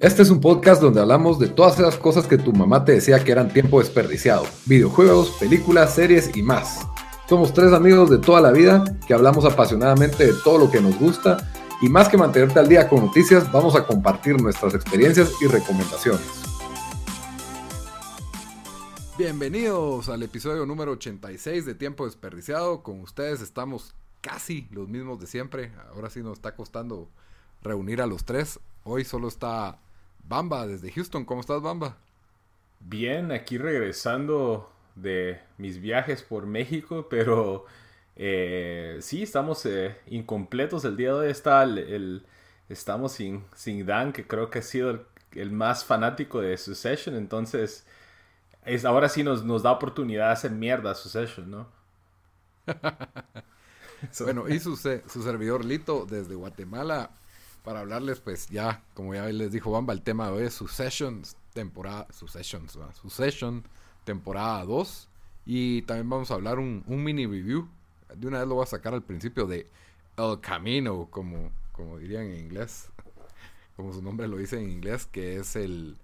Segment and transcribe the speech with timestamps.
[0.00, 3.22] Este es un podcast donde hablamos de todas esas cosas que tu mamá te decía
[3.22, 4.46] que eran tiempo desperdiciado.
[4.64, 6.86] Videojuegos, películas, series y más.
[7.28, 10.98] Somos tres amigos de toda la vida que hablamos apasionadamente de todo lo que nos
[10.98, 15.48] gusta y más que mantenerte al día con noticias, vamos a compartir nuestras experiencias y
[15.48, 16.26] recomendaciones.
[19.18, 22.82] Bienvenidos al episodio número 86 de Tiempo Desperdiciado.
[22.82, 25.72] Con ustedes estamos casi los mismos de siempre.
[25.94, 27.10] Ahora sí nos está costando
[27.60, 28.60] reunir a los tres.
[28.82, 29.78] Hoy solo está
[30.30, 31.24] Bamba desde Houston.
[31.24, 31.98] ¿Cómo estás, Bamba?
[32.78, 37.66] Bien, aquí regresando de mis viajes por México, pero
[38.14, 40.84] eh, sí, estamos eh, incompletos.
[40.84, 42.24] El día de hoy está el,
[42.68, 47.84] estamos sin, sin Dan, que creo que ha sido el, más fanático de Succession, entonces
[48.64, 51.68] es, ahora sí nos, nos da oportunidad de hacer mierda a Succession, ¿no?
[54.20, 57.10] bueno, y su, su servidor Lito desde Guatemala
[57.62, 61.36] para hablarles, pues ya, como ya les dijo Bamba, el tema de hoy es Successions,
[61.52, 63.64] temporada, Successions, Succession,
[64.04, 65.08] temporada 2.
[65.46, 67.68] Y también vamos a hablar un, mini review.
[68.14, 69.66] De una vez lo voy a sacar al principio de
[70.16, 72.88] El Camino, como, como dirían en inglés.
[73.76, 75.96] Como su nombre lo dice en inglés, que es el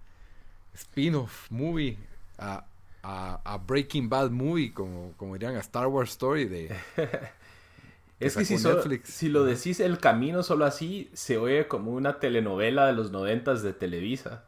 [0.73, 1.97] spin-off movie
[2.37, 2.65] a,
[3.03, 6.75] a, Breaking Bad movie, como, como dirían a Star Wars Story de...
[8.19, 8.57] Es que si,
[9.03, 13.61] si, lo decís el camino solo así, se oye como una telenovela de los noventas
[13.61, 14.43] de Televisa.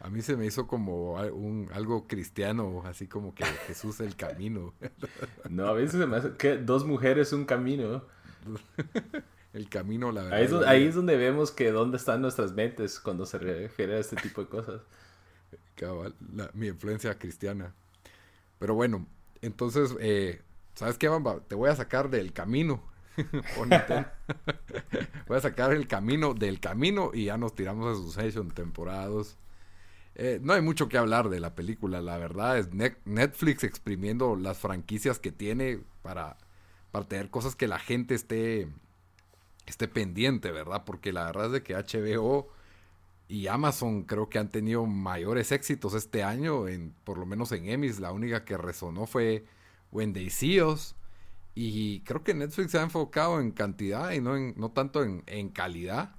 [0.00, 4.74] A mí se me hizo como un, algo cristiano, así como que Jesús el camino.
[5.50, 8.04] No, a veces se me hace que dos mujeres, un camino.
[9.52, 10.38] el camino, la verdad.
[10.38, 13.96] Ahí es, donde, ahí es donde vemos que dónde están nuestras mentes cuando se refiere
[13.96, 14.80] a este tipo de cosas.
[16.54, 17.74] mi influencia cristiana.
[18.58, 19.06] Pero bueno,
[19.42, 20.40] entonces, eh,
[20.74, 21.40] ¿sabes qué, Bamba?
[21.46, 22.89] Te voy a sacar del camino
[25.28, 29.36] Voy a sacar el camino del camino y ya nos tiramos a Succession temporadas.
[30.14, 34.58] Eh, no hay mucho que hablar de la película, la verdad es Netflix exprimiendo las
[34.58, 36.36] franquicias que tiene para,
[36.90, 38.68] para tener cosas que la gente esté,
[39.66, 40.84] esté pendiente, ¿verdad?
[40.84, 42.48] Porque la verdad es de que HBO
[43.28, 46.64] y Amazon creo que han tenido mayores éxitos este año,
[47.04, 49.44] por lo menos en Emmys, la única que resonó fue
[50.30, 50.96] See Us.
[51.54, 55.48] Y creo que Netflix se ha enfocado en cantidad y no, en, no tanto en,
[55.50, 56.14] calidad.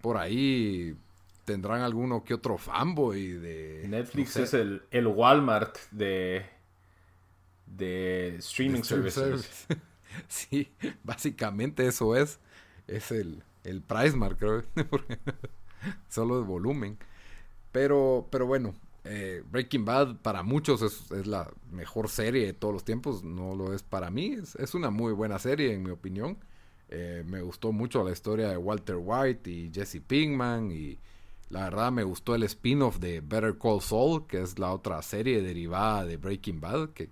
[0.00, 0.96] Por ahí
[1.44, 3.84] tendrán alguno que otro fanboy de...
[3.88, 6.46] Netflix es el, el, Walmart de,
[7.66, 9.66] de streaming services.
[10.28, 10.72] sí,
[11.02, 12.38] básicamente eso es.
[12.86, 14.64] Es el, el price mark, creo.
[16.08, 16.98] Solo de volumen.
[17.72, 22.84] Pero, pero bueno, eh, Breaking Bad para muchos es, la mejor serie de todos los
[22.84, 26.38] tiempos, no lo es para mí, es, una muy buena serie en mi opinión.
[26.88, 30.98] Eh, me gustó mucho la historia de Walter White y Jesse Pinkman y
[31.50, 35.42] la verdad me gustó el spin-off de Better Call Saul, que es la otra serie
[35.42, 37.10] derivada de Breaking Bad, que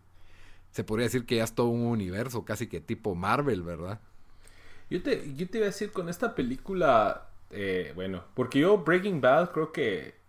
[0.70, 4.00] se podría decir que ya es todo un universo casi que tipo Marvel, ¿verdad?
[4.88, 9.20] Yo te, yo te iba a decir con esta película, eh, bueno, porque yo Breaking
[9.20, 10.21] Bad creo que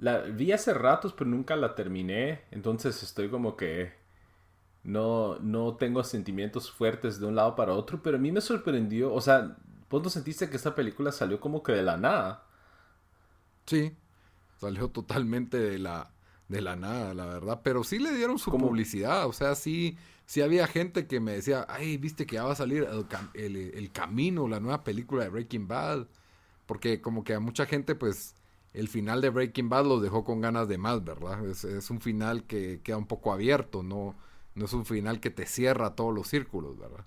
[0.00, 2.42] la vi hace ratos, pero nunca la terminé.
[2.50, 3.92] Entonces estoy como que
[4.82, 8.02] no, no tengo sentimientos fuertes de un lado para otro.
[8.02, 9.12] Pero a mí me sorprendió.
[9.12, 9.56] O sea,
[9.90, 12.46] ¿vos no sentiste que esta película salió como que de la nada?
[13.66, 13.94] Sí,
[14.58, 16.10] salió totalmente de la,
[16.48, 17.60] de la nada, la verdad.
[17.62, 19.26] Pero sí le dieron su publicidad.
[19.26, 22.56] O sea, sí, sí había gente que me decía, ay, viste que ya va a
[22.56, 22.88] salir
[23.34, 26.06] el, el Camino, la nueva película de Breaking Bad.
[26.64, 28.34] Porque como que a mucha gente pues
[28.72, 31.44] el final de Breaking Bad los dejó con ganas de más, ¿verdad?
[31.46, 34.14] Es, un final que queda un poco abierto, no,
[34.54, 37.04] no es un final que te cierra todos los círculos, ¿verdad?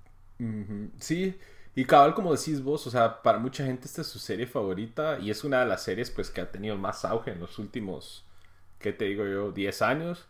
[0.99, 1.37] Sí,
[1.75, 5.19] y cabal como decís vos, o sea, para mucha gente esta es su serie favorita
[5.19, 8.25] y es una de las series pues que ha tenido más auge en los últimos,
[8.79, 9.51] ¿qué te digo yo?
[9.51, 10.25] 10 años.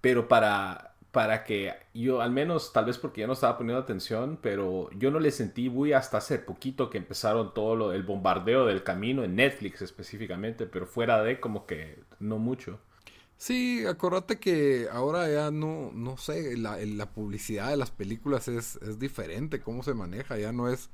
[0.00, 4.38] Pero para para que yo, al menos, tal vez porque ya no estaba poniendo atención,
[4.42, 8.66] pero yo no le sentí muy hasta hace poquito que empezaron todo lo, el bombardeo
[8.66, 12.80] del camino en Netflix específicamente, pero fuera de como que no mucho.
[13.36, 18.76] Sí, acuérdate que ahora ya no, no sé, la, la publicidad de las películas es,
[18.76, 20.90] es diferente, cómo se maneja, ya no es,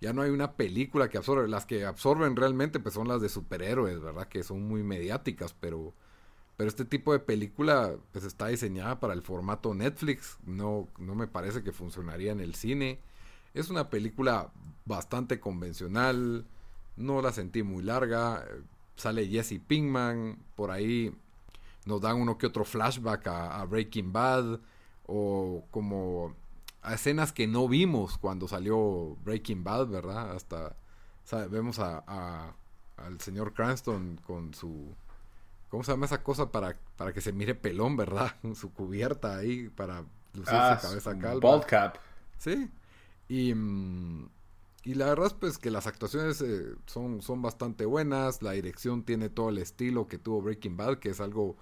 [0.00, 3.28] ya no hay una película que absorbe, las que absorben realmente pues son las de
[3.28, 4.28] superhéroes, ¿verdad?
[4.28, 5.94] Que son muy mediáticas, pero,
[6.56, 11.26] pero este tipo de película pues está diseñada para el formato Netflix, no, no me
[11.26, 12.98] parece que funcionaría en el cine.
[13.52, 14.50] Es una película
[14.86, 16.46] bastante convencional,
[16.96, 18.46] no la sentí muy larga,
[18.96, 21.14] sale Jesse Pinkman, por ahí
[21.84, 24.60] nos dan uno que otro flashback a, Breaking Bad
[25.06, 26.34] o como
[26.82, 30.32] a escenas que no vimos cuando salió Breaking Bad, ¿verdad?
[30.32, 30.76] Hasta
[31.50, 32.54] vemos a,
[32.96, 34.94] al señor Cranston con su
[35.68, 38.34] ¿cómo se llama esa cosa para, para que se mire pelón, ¿verdad?
[38.54, 40.00] su cubierta ahí para
[40.34, 41.50] lucir su ah, cabeza calva.
[41.50, 41.96] Bald cap.
[42.38, 42.70] Sí.
[43.28, 44.28] Y, mm,
[44.84, 49.02] y la verdad es pues que las actuaciones eh, son, son bastante buenas, la dirección
[49.02, 51.56] tiene todo el estilo que tuvo Breaking Bad, que es algo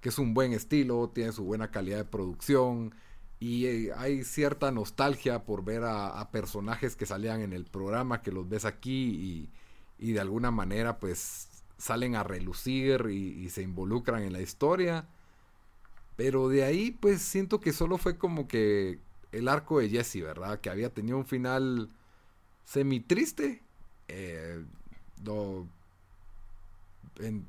[0.00, 2.94] que es un buen estilo, tiene su buena calidad de producción
[3.38, 8.32] y eh, hay cierta nostalgia por ver a, personajes que salían en el programa, que
[8.32, 9.50] los ves aquí
[9.98, 11.48] y, de alguna manera pues
[11.78, 15.06] salen a relucir y, se involucran en la historia.
[16.16, 19.00] Pero de ahí pues siento que solo fue como que
[19.32, 20.60] el arco de Jesse, ¿verdad?
[20.60, 21.90] Que había tenido un final
[22.64, 23.62] semi triste.
[24.08, 24.64] Eh,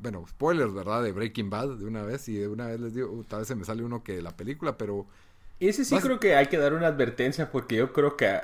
[0.02, 1.04] bueno, spoilers, ¿verdad?
[1.04, 3.48] De Breaking Bad de una vez y de una vez les digo, uh, tal vez
[3.48, 5.08] se me sale uno que la película, pero...
[5.60, 8.42] Ese sí creo que hay que dar una advertencia porque yo creo que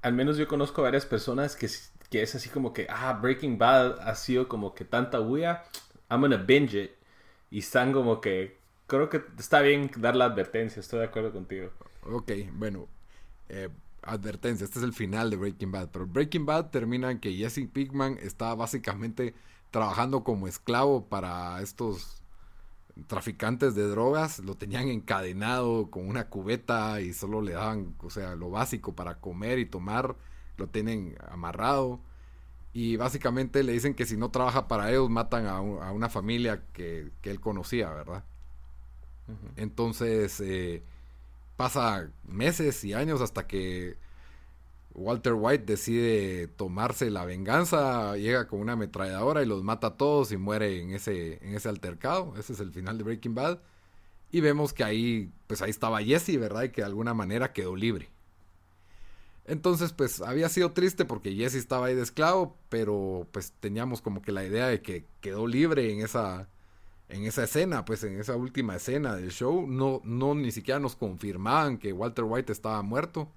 [0.00, 1.68] al menos yo conozco varias personas que,
[2.12, 5.64] que es así como que, ah, Breaking Bad ha sido como que tanta bulla,
[6.10, 6.90] I'm gonna binge it.
[7.50, 11.70] Y están como que, creo que está bien dar la advertencia, estoy de acuerdo contigo.
[12.02, 12.86] Ok, bueno,
[13.48, 13.70] eh,
[14.02, 18.18] advertencia, este es el final de Breaking Bad, pero Breaking Bad termina que Jesse Pinkman
[18.20, 19.34] está básicamente
[19.70, 22.22] trabajando como esclavo para estos
[23.06, 28.34] traficantes de drogas, lo tenían encadenado con una cubeta y solo le daban, o sea,
[28.34, 30.14] lo básico para comer y tomar,
[30.62, 32.00] lo tienen amarrado.
[32.72, 37.10] Y básicamente le dicen que si no trabaja para ellos, matan a, una familia que,
[37.22, 38.24] él conocía, ¿verdad?
[39.56, 40.82] Entonces, eh,
[41.56, 43.96] pasa meses y años hasta que
[44.94, 50.32] Walter White decide tomarse la venganza, llega con una ametralladora y los mata a todos
[50.32, 52.34] y muere en ese, en ese altercado.
[52.38, 53.58] Ese es el final de Breaking Bad.
[54.30, 56.62] Y vemos que ahí, pues ahí estaba Jesse, ¿verdad?
[56.64, 58.10] Y que de alguna manera quedó libre.
[59.52, 64.22] Entonces, pues había sido triste porque Jesse estaba ahí de esclavo, pero pues teníamos como
[64.22, 66.48] que la idea de que quedó libre en esa,
[67.10, 69.66] en esa escena, pues en esa última escena del show.
[69.66, 73.30] No, no ni siquiera nos confirmaban que Walter White estaba muerto.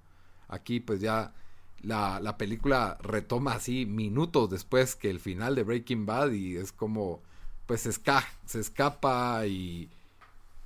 [0.48, 1.34] Aquí pues ya
[1.82, 7.20] la, película retoma así minutos después que el final de Breaking Bad y es como
[7.66, 9.90] pues se, se escapa y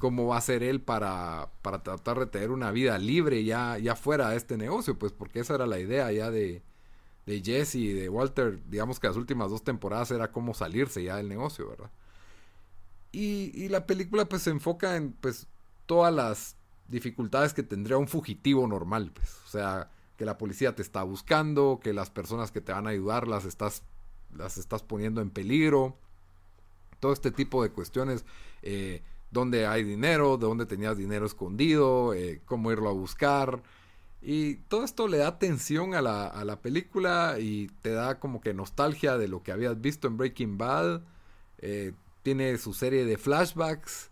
[0.01, 3.95] cómo va a ser él para, para tratar de tener una vida libre ya, ya
[3.95, 6.63] fuera de este negocio, pues porque esa era la idea ya de,
[7.27, 11.17] de Jesse y de Walter, digamos que las últimas dos temporadas era cómo salirse ya
[11.17, 11.91] del negocio, ¿verdad?
[13.13, 15.47] Y, y la película pues se enfoca en pues
[15.87, 16.57] todas las
[16.89, 21.81] dificultades que tendría un fugitivo normal, pues, o sea, que la policía te está buscando,
[21.83, 23.85] que las personas que te van a ayudar las estás,
[24.37, 25.97] las estás poniendo en peligro.
[26.99, 28.27] Todo este tipo de cuestiones.
[28.61, 33.63] Eh, dónde hay dinero, de dónde tenías dinero escondido, eh, cómo irlo a buscar.
[34.23, 38.41] Y todo esto le da tensión a la, a la, película y te da como
[38.41, 41.03] que nostalgia de lo que habías visto en Breaking Bad.
[41.59, 44.11] Eh, tiene su serie de flashbacks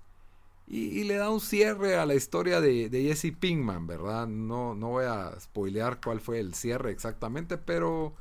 [0.71, 4.27] y, le da un cierre a la historia de, Jesse Pinkman, ¿verdad?
[4.27, 8.15] No, no voy a spoilear cuál fue el cierre exactamente, pero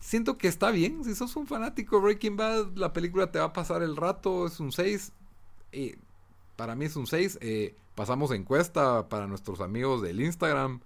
[0.00, 1.04] siento que está bien.
[1.04, 4.46] Si sos un fanático de Breaking Bad, la película te va a pasar el rato,
[4.46, 5.12] es un 6.
[6.56, 7.38] Para mí es un 6.
[7.40, 10.80] Eh, pasamos encuesta para nuestros amigos del Instagram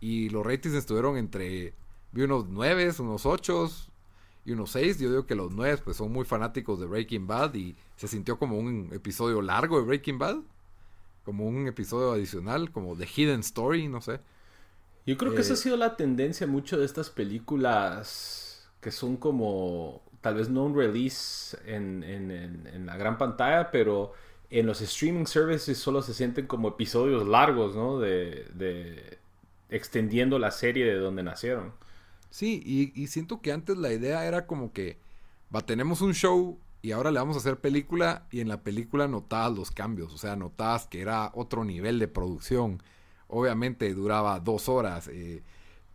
[0.00, 1.74] y los ratings estuvieron entre,
[2.12, 3.70] vi unos 9, unos 8,
[4.44, 4.98] y unos 6.
[4.98, 8.38] Yo digo que los 9 pues son muy fanáticos de Breaking Bad y se sintió
[8.38, 10.36] como un episodio largo de Breaking Bad.
[11.24, 14.20] Como un episodio adicional, como The Hidden Story, no sé.
[15.06, 19.16] Yo creo que esa ha eh, sido la tendencia mucho de estas películas que son
[19.16, 24.14] como, tal vez no un release en, en, la gran pantalla, pero
[24.48, 27.98] en los streaming services solo se sienten como episodios largos, ¿no?
[27.98, 29.18] De, de
[29.68, 31.74] extendiendo la serie de donde nacieron.
[32.30, 34.98] Sí, y, siento que antes la idea era como que,
[35.54, 39.06] va, tenemos un show y ahora le vamos a hacer película y en la película
[39.06, 42.82] notabas los cambios, o sea, notabas que era otro nivel de producción.
[43.28, 45.42] Obviamente duraba dos horas, eh,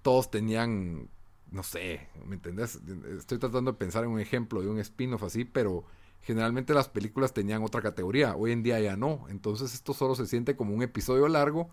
[0.03, 1.09] todos tenían,
[1.51, 2.79] no sé, ¿me entendés?
[3.17, 5.85] Estoy tratando de pensar en un ejemplo de un spin-off así, pero
[6.21, 10.27] generalmente las películas tenían otra categoría, hoy en día ya no, entonces esto solo se
[10.27, 11.69] siente como un episodio largo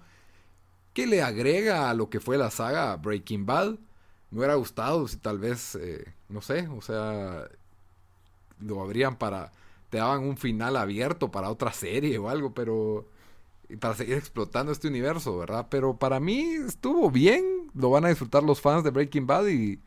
[0.97, 3.79] que le agrega a lo que fue la saga Breaking Bad.
[4.31, 7.49] Me hubiera gustado si tal vez, eh, no sé, o sea,
[8.61, 9.53] lo abrían para,
[9.91, 13.07] te daban un final abierto para otra serie o algo, pero
[13.81, 15.67] para seguir explotando este universo, ¿verdad?
[15.71, 19.81] Pero para mí estuvo bien, lo van a disfrutar los fans de Breaking Bad y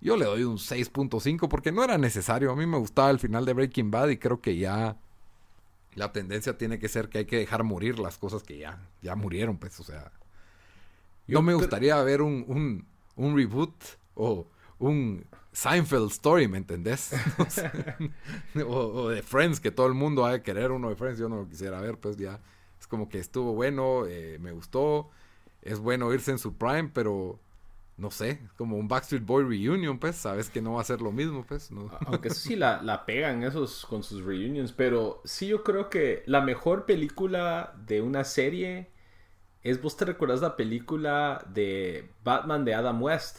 [0.00, 2.50] yo le doy un 6.5 porque no era necesario.
[2.50, 4.96] A mí me gustaba el final de Breaking Bad y creo que ya
[5.94, 9.16] la tendencia tiene que ser que hay que dejar morir las cosas que ya, ya
[9.16, 10.12] murieron, pues, o sea.
[11.26, 13.74] Yo me gustaría ver un, un, un reboot
[14.14, 14.46] o
[14.78, 17.12] un Seinfeld Story, ¿me entendés?
[18.66, 21.36] o, de Friends, que todo el mundo ha de querer uno de Friends, yo no
[21.36, 22.40] lo quisiera ver, pues ya.
[22.80, 25.10] Es como que estuvo bueno, eh, me gustó,
[25.62, 27.40] es bueno irse en su prime, pero
[27.96, 31.12] no sé, como un Backstreet Boy reunion, pues, sabes que no va a ser lo
[31.12, 31.70] mismo, pues.
[31.70, 31.90] No.
[32.06, 36.22] Aunque eso sí la, la pegan esos con sus reunions, pero sí yo creo que
[36.26, 38.90] la mejor película de una serie
[39.62, 43.38] es, ¿vos te recuerdas la película de Batman de Adam West?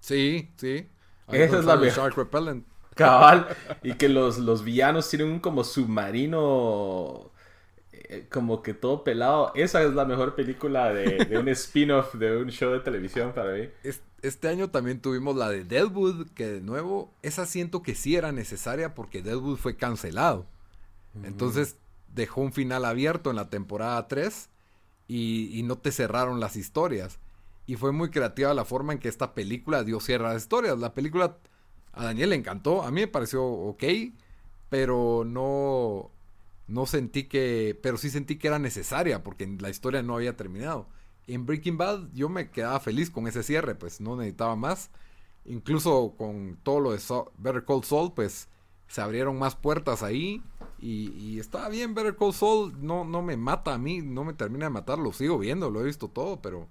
[0.00, 0.86] Sí, sí.
[1.28, 2.16] Esa es la mejor.
[2.16, 2.66] Repellent.
[2.94, 3.48] Cabal.
[3.82, 7.32] Y que los, los villanos tienen un como submarino
[8.30, 9.52] como que todo pelado.
[9.54, 13.68] Esa es la mejor película de, un spin-off de un show de televisión para mí.
[14.22, 18.32] Este año también tuvimos la de Deadwood, que de nuevo, esa siento que sí era
[18.32, 20.46] necesaria porque Deadwood fue cancelado.
[21.22, 21.76] Entonces
[22.12, 24.48] dejó un final abierto en la temporada 3
[25.06, 27.18] y, y, no te cerraron las historias.
[27.66, 30.78] Y fue muy creativa la forma en que esta película dio cierre a las historias.
[30.78, 31.36] La película
[31.92, 33.84] a Daniel le encantó, a mí me pareció ok,
[34.68, 36.10] pero no,
[36.66, 40.88] no sentí que, pero sí sentí que era necesaria porque la historia no había terminado.
[41.26, 44.90] En Breaking Bad yo me quedaba feliz con ese cierre, pues no necesitaba más.
[45.44, 47.00] Incluso con todo lo de
[47.38, 48.48] Better Call Saul, pues
[48.88, 50.42] se abrieron más puertas ahí
[50.78, 54.34] y, y, estaba bien Better Call Saul, no, no me mata a mí, no me
[54.34, 56.68] termina de matar, lo sigo viendo, lo he visto todo, pero,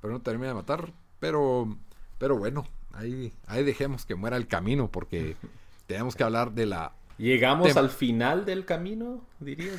[0.00, 0.92] pero no termina de matar.
[1.20, 1.76] Pero,
[2.18, 5.36] pero bueno, ahí, ahí dejemos que muera el camino porque
[5.86, 9.72] tenemos que hablar de la Llegamos al final del camino, diría.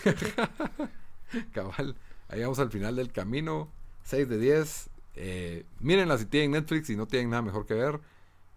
[1.53, 1.95] Cabal,
[2.31, 3.69] llegamos al final del camino.
[4.03, 4.89] 6 de 10.
[5.15, 7.99] Eh, mírenla si tienen Netflix y no tienen nada mejor que ver.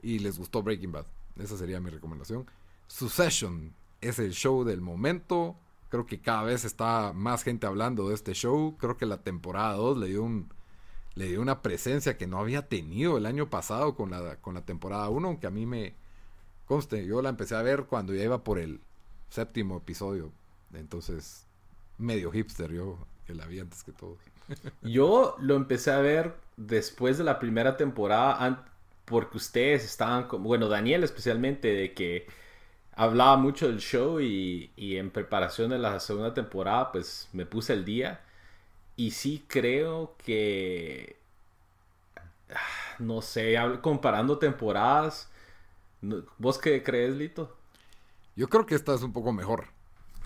[0.03, 1.07] Y les gustó Breaking Bad.
[1.39, 2.47] Esa sería mi recomendación.
[2.89, 5.57] Succession es el show del momento.
[5.89, 8.77] Creo que cada vez está más gente hablando de este show.
[8.79, 10.53] Creo que la temporada 2 le dio un
[11.15, 14.65] le dio una presencia que no había tenido el año pasado con la, con la
[14.65, 15.95] temporada 1, aunque a mí me,
[16.81, 18.81] Yo la empecé a ver cuando ya iba por el
[19.29, 20.33] séptimo episodio.
[20.75, 21.47] Entonces,
[21.99, 24.17] medio hipster yo, que la vi antes que todo.
[24.83, 28.67] yo lo empecé a ver después de la primera temporada,
[29.05, 32.27] porque ustedes estaban, como, bueno, Daniel especialmente, de que
[32.95, 37.73] hablaba mucho del show y, y en preparación de la segunda temporada, pues me puse
[37.75, 38.21] el día.
[38.97, 41.17] Y sí creo que,
[42.51, 45.32] ah, no sé, comparando temporadas,
[46.39, 47.57] ¿Vos qué crees, Lito?
[48.35, 49.67] Yo creo que esta es un poco mejor.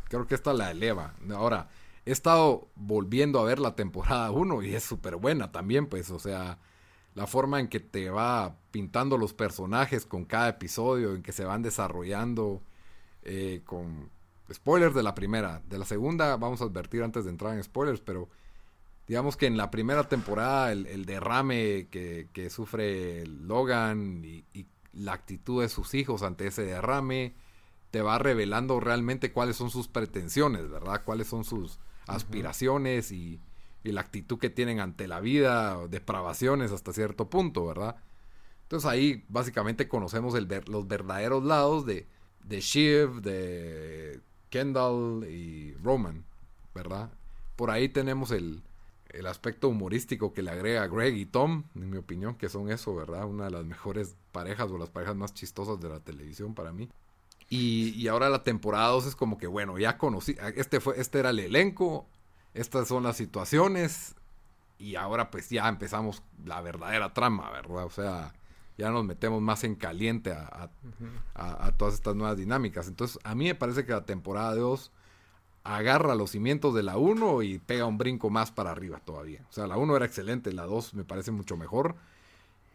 [0.09, 1.15] Creo que esta la eleva.
[1.31, 1.69] Ahora,
[2.05, 6.19] he estado volviendo a ver la temporada 1 y es súper buena también, pues, o
[6.19, 6.59] sea,
[7.15, 11.45] la forma en que te va pintando los personajes con cada episodio, en que se
[11.45, 12.63] van desarrollando,
[13.23, 14.11] eh, con
[14.53, 15.61] spoilers de la primera.
[15.69, 18.29] De la segunda, vamos a advertir antes de entrar en spoilers, pero
[19.09, 25.63] digamos que en la primera temporada el, derrame que, sufre Logan y, y la actitud
[25.63, 27.35] de sus hijos ante ese derrame,
[27.91, 31.03] te va revelando realmente cuáles son sus pretensiones, ¿verdad?
[31.05, 33.41] Cuáles son sus aspiraciones y,
[33.85, 37.95] la actitud que tienen ante la vida, depravaciones hasta cierto punto, ¿verdad?
[38.63, 42.09] Entonces ahí básicamente conocemos el los verdaderos lados de,
[42.43, 46.25] de Shiv, de Kendall y Roman,
[46.75, 47.13] ¿verdad?
[47.55, 48.65] Por ahí tenemos el,
[49.19, 52.95] el aspecto humorístico que le agrega Greg y Tom, en mi opinión, que son eso,
[52.95, 53.25] ¿verdad?
[53.27, 56.89] Una de las mejores parejas o las parejas más chistosas de la televisión para mí.
[57.49, 61.31] Y, ahora la temporada 2 es como que, bueno, ya conocí, este, fue, este era
[61.31, 62.07] el elenco,
[62.55, 64.17] estas son las situaciones,
[64.79, 67.85] y ahora pues ya empezamos la verdadera trama, ¿verdad?
[67.85, 68.35] O sea,
[68.77, 70.71] ya nos metemos más en caliente a,
[71.35, 72.89] a todas estas nuevas dinámicas.
[72.89, 74.93] Entonces, a mí me parece que la temporada 2
[75.75, 79.45] agarra los cimientos de la 1 y pega un brinco más para arriba todavía.
[79.49, 81.97] O sea, la 1 era excelente, la 2 me parece mucho mejor.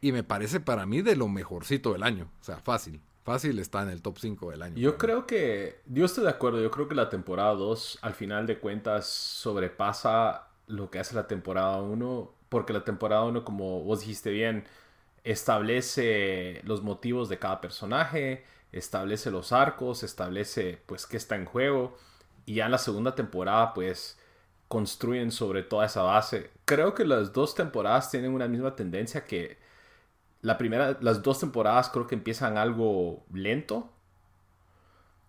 [0.01, 2.29] Y me parece para mí de lo mejorcito del año.
[2.41, 3.01] O sea, fácil.
[3.23, 4.75] Fácil está en el top 5 del año.
[4.77, 8.47] Yo creo que, yo estoy de acuerdo, yo creo que la temporada 2 al final
[8.47, 13.99] de cuentas sobrepasa lo que hace la temporada 1, porque la temporada 1, como vos
[13.99, 14.65] dijiste bien,
[15.23, 21.95] establece los motivos de cada personaje, establece los arcos, establece pues qué está en juego
[22.45, 24.19] y ya en la segunda temporada pues
[24.67, 26.51] construyen sobre toda esa base.
[26.65, 29.57] Creo que las dos temporadas tienen una misma tendencia que
[30.41, 33.91] la primera, las dos temporadas creo que empiezan algo lento.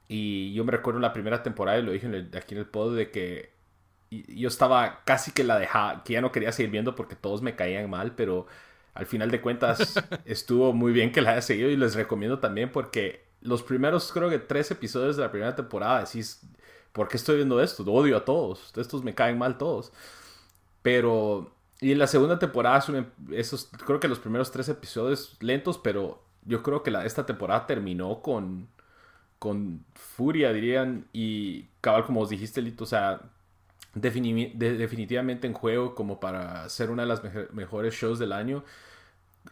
[0.09, 3.11] Y yo me recuerdo la primera temporada, y lo dije aquí en el pod, de
[3.11, 3.53] que
[4.11, 7.57] yo estaba casi que la dejaba, que ya no quería seguir viendo porque todos me
[7.57, 8.47] caían mal, pero
[8.95, 9.95] al final de cuentas
[10.27, 14.29] estuvo muy bien que la haya seguido y les recomiendo también porque los primeros creo
[14.29, 16.43] que tres episodios de la primera temporada decís,
[16.93, 17.85] ¿por qué estoy viendo esto?
[17.85, 19.93] Odio a todos, estos me caen mal todos.
[20.83, 22.85] Pero, y en la segunda temporada,
[23.33, 27.67] esos, creo que los primeros tres episodios lentos, pero yo creo que la, esta temporada
[27.67, 28.69] terminó con,
[29.39, 33.23] con furia, dirían, y cabal como os dijiste, Lito, o sea,
[33.95, 37.23] definitivamente en juego como para ser una de las
[37.53, 38.65] mejores shows del año.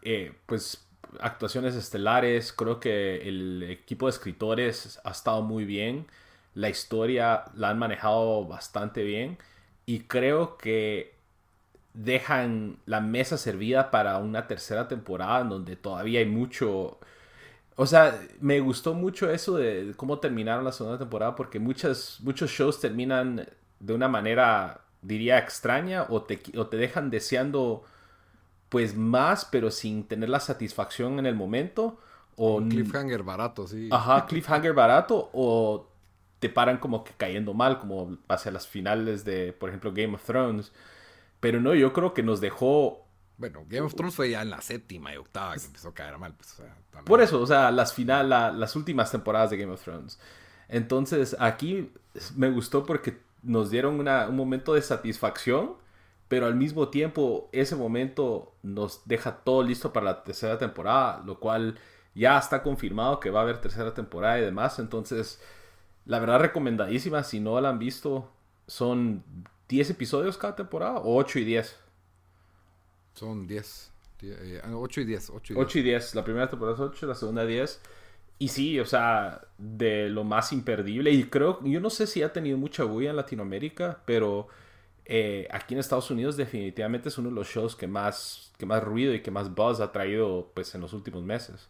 [0.03, 0.87] Eh, pues
[1.21, 6.07] actuaciones estelares, creo que el equipo de escritores ha estado muy bien,
[6.55, 9.39] la historia la han manejado bastante bien
[9.87, 11.15] y creo que
[11.95, 16.99] dejan la mesa servida para una tercera temporada en donde todavía hay mucho...
[17.77, 22.51] O sea, me gustó mucho eso de cómo terminaron la segunda temporada porque muchas, muchos
[22.51, 23.49] shows terminan
[23.81, 27.85] de una manera, diría, extraña o te, o te dejan deseando
[28.69, 31.99] pues más, pero sin tener la satisfacción en el momento.
[32.37, 33.89] O Un cliffhanger barato, sí.
[33.91, 35.90] Ajá, cliffhanger barato o
[36.41, 40.25] te paran como que cayendo mal, como hacia las finales de, por ejemplo, Game of
[40.25, 40.73] Thrones.
[41.39, 43.07] Pero no, yo creo que nos dejó...
[43.37, 46.19] Bueno, Game of Thrones fue ya en la séptima y octava que empezó a caer
[46.19, 46.35] mal.
[46.35, 46.61] Pues,
[47.05, 50.19] Por eso, o sea, las, final, las últimas temporadas de Game of Thrones.
[50.69, 51.93] Entonces, aquí
[52.37, 55.75] me gustó porque nos dieron un momento de satisfacción,
[56.29, 61.41] pero al mismo tiempo ese momento nos deja todo listo para la tercera temporada, lo
[61.41, 61.79] cual
[62.15, 64.79] ya está confirmado que va a haber tercera temporada y demás.
[64.79, 65.41] Entonces,
[66.07, 68.31] la verdad recomendadísima, si no la han visto,
[68.67, 69.25] son
[69.69, 71.77] 10 episodios cada temporada o 8 y 10.
[73.15, 73.93] Son 10.
[74.73, 75.31] 8 y 10.
[75.31, 75.65] 8 y 10.
[75.65, 76.15] 8 y 10.
[76.15, 77.81] La primera temporada es 8, la segunda 10.
[78.39, 81.11] Y sí, o sea, de lo más imperdible.
[81.11, 84.49] Y creo, yo no sé si ha tenido mucha bulla en Latinoamérica, pero
[85.05, 88.83] eh, aquí en Estados Unidos definitivamente es uno de los shows que más, que más
[88.83, 91.69] ruido y que más buzz ha traído pues en los últimos meses.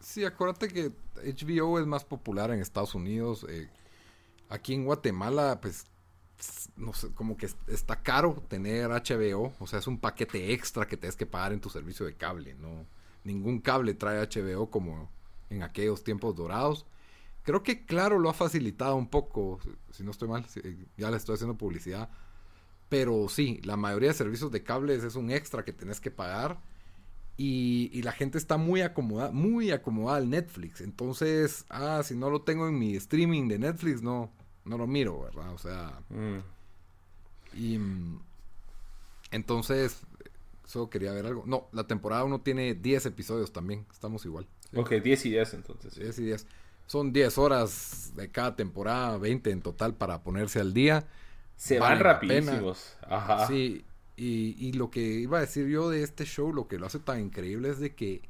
[0.00, 3.46] Sí, acuérdate que HBO es más popular en Estados Unidos.
[3.48, 3.68] Eh,
[4.48, 5.86] aquí en Guatemala, pues,
[6.76, 9.52] no sé, como que está caro tener HBO.
[9.58, 12.54] O sea, es un paquete extra que tienes que pagar en tu servicio de cable,
[12.54, 12.86] ¿no?
[13.24, 15.10] Ningún cable trae HBO como
[15.50, 16.86] en aquellos tiempos dorados.
[17.42, 19.60] Creo que Claro lo ha facilitado un poco,
[19.90, 20.46] si no estoy mal,
[20.96, 22.10] ya le estoy haciendo publicidad.
[22.88, 26.60] Pero sí, la mayoría de servicios de cables es un extra que tenés que pagar.
[27.42, 30.82] Y, la gente está muy acomodada, muy acomodada al Netflix.
[30.82, 34.30] Entonces, ah, si no lo tengo en mi streaming de Netflix, no,
[34.66, 35.50] no lo miro, ¿verdad?
[35.54, 36.02] O sea.
[36.10, 37.58] Mm.
[37.58, 37.78] Y.
[37.78, 38.20] Mm,
[39.30, 40.02] entonces,
[40.66, 41.44] solo quería ver algo.
[41.46, 43.86] No, la temporada 1 tiene 10 episodios también.
[43.90, 44.46] Estamos igual.
[44.76, 45.94] Ok, 10 y 10 entonces.
[45.94, 46.46] 10 y 10.
[46.88, 51.06] Son 10 horas de cada temporada, 20 en total para ponerse al día.
[51.56, 52.98] Se van rapidísimos.
[53.00, 53.46] Ajá.
[53.46, 53.86] Sí,
[54.20, 56.98] y, y, lo que iba a decir yo de este show, lo que lo hace
[56.98, 58.20] tan increíble es de que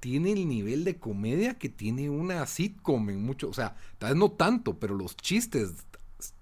[0.00, 4.18] tiene el nivel de comedia que tiene una sitcom en mucho, o sea, tal vez
[4.18, 5.74] no tanto, pero los chistes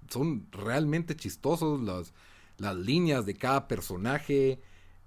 [0.09, 2.15] son realmente chistosos, las,
[2.59, 4.61] las líneas de cada personaje,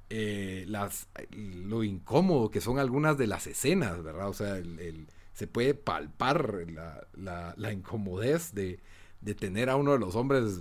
[0.10, 4.28] eh, las, lo incómodo que son algunas de las escenas, ¿verdad?
[4.28, 6.68] O sea, el, se puede palpar
[7.16, 8.80] la, la, incomodez de,
[9.22, 10.60] de, tener a uno de los hombres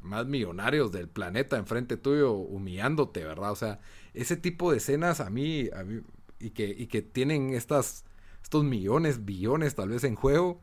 [0.00, 3.52] más millonarios del planeta enfrente tuyo humillándote, ¿verdad?
[3.52, 3.80] O sea,
[4.14, 6.02] ese tipo de escenas a mí, a mí
[6.38, 8.04] y, que, y que tienen estas,
[8.42, 10.60] estos millones, billones tal vez en juego,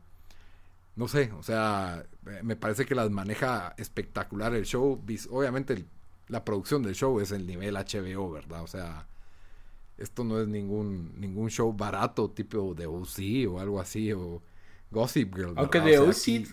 [0.96, 2.04] no sé, o sea,
[2.42, 5.02] me parece que las maneja espectacular el show.
[5.30, 5.86] Obviamente el
[6.30, 8.62] la producción del show es el nivel HBO, ¿verdad?
[8.62, 9.06] O sea,
[9.98, 14.42] esto no es ningún, ningún show barato tipo de OC o algo así, o
[14.90, 15.54] Gossip Girl.
[15.56, 16.46] Aunque de OC,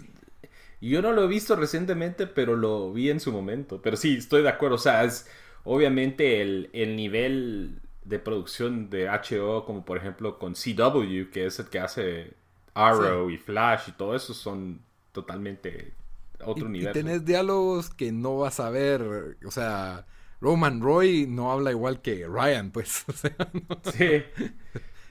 [0.82, 3.82] yo no lo he visto recientemente, pero lo vi en su momento.
[3.82, 4.76] Pero sí, estoy de acuerdo.
[4.76, 5.28] O sea, es
[5.64, 11.68] obviamente el, nivel de producción de HBO, como por ejemplo con CW, que es el
[11.68, 12.34] que hace
[12.74, 15.94] Arrow y Flash y todo eso, son totalmente
[16.44, 20.06] otro y, Y tenés diálogos que no vas a ver, o sea,
[20.40, 23.06] Roman Roy no habla igual que Ryan, pues.
[23.98, 24.24] sí.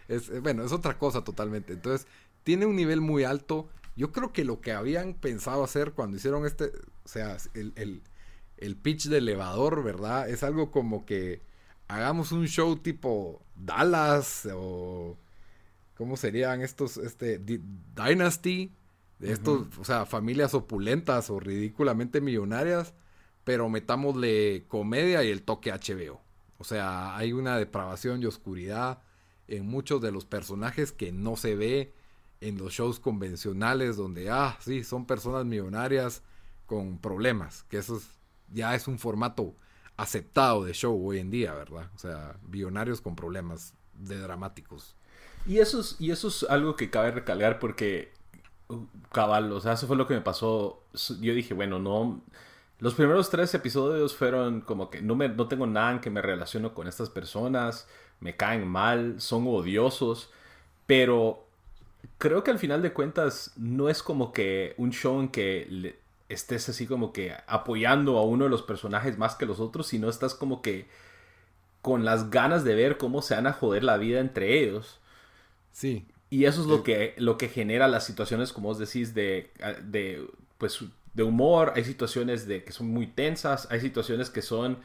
[0.08, 1.72] Es, bueno, es otra cosa totalmente.
[1.72, 2.06] Entonces,
[2.44, 3.68] tiene un nivel muy alto.
[3.96, 6.66] Yo creo que lo que habían pensado hacer cuando hicieron este,
[7.04, 8.02] o sea, el, el,
[8.58, 10.28] el pitch de elevador, ¿verdad?
[10.28, 11.42] Es algo como que
[11.88, 15.18] hagamos un show tipo Dallas o
[15.96, 18.72] ¿Cómo serían estos, este, Dynasty?
[19.18, 22.92] De estos, o sea, familias opulentas o ridículamente millonarias,
[23.44, 26.20] pero metámosle comedia y el toque HBO.
[26.58, 29.00] O sea, hay una depravación y oscuridad
[29.48, 31.94] en muchos de los personajes que no se ve
[32.40, 36.22] en los shows convencionales donde, ah, sí, son personas millonarias
[36.66, 38.00] con problemas, que eso
[38.52, 39.54] ya es un formato
[39.96, 41.90] aceptado de show hoy en día, ¿verdad?
[41.94, 44.94] O sea, millonarios con problemas de dramáticos.
[45.46, 48.12] Y eso es, y eso es algo que cabe recalcar porque,
[48.68, 50.82] uh, cabal, o sea, eso fue lo que me pasó.
[51.20, 52.22] Yo dije, bueno, no...
[52.78, 56.20] Los primeros tres episodios fueron como que no, me, no tengo nada en que me
[56.20, 57.88] relaciono con estas personas,
[58.20, 60.30] me caen mal, son odiosos,
[60.86, 61.45] pero
[62.18, 65.96] creo que al final de cuentas no es como que un show en que
[66.28, 70.08] estés así como que apoyando a uno de los personajes más que los otros, sino
[70.08, 70.88] estás como que
[71.82, 74.98] con las ganas de ver cómo se van a joder la vida entre ellos.
[75.72, 76.06] Sí.
[76.30, 79.52] Y eso es lo que, lo que genera las situaciones, como vos decís, de,
[79.84, 80.26] de,
[80.58, 80.80] pues,
[81.14, 81.72] de humor.
[81.76, 84.78] Hay situaciones de, que son muy tensas, hay situaciones que son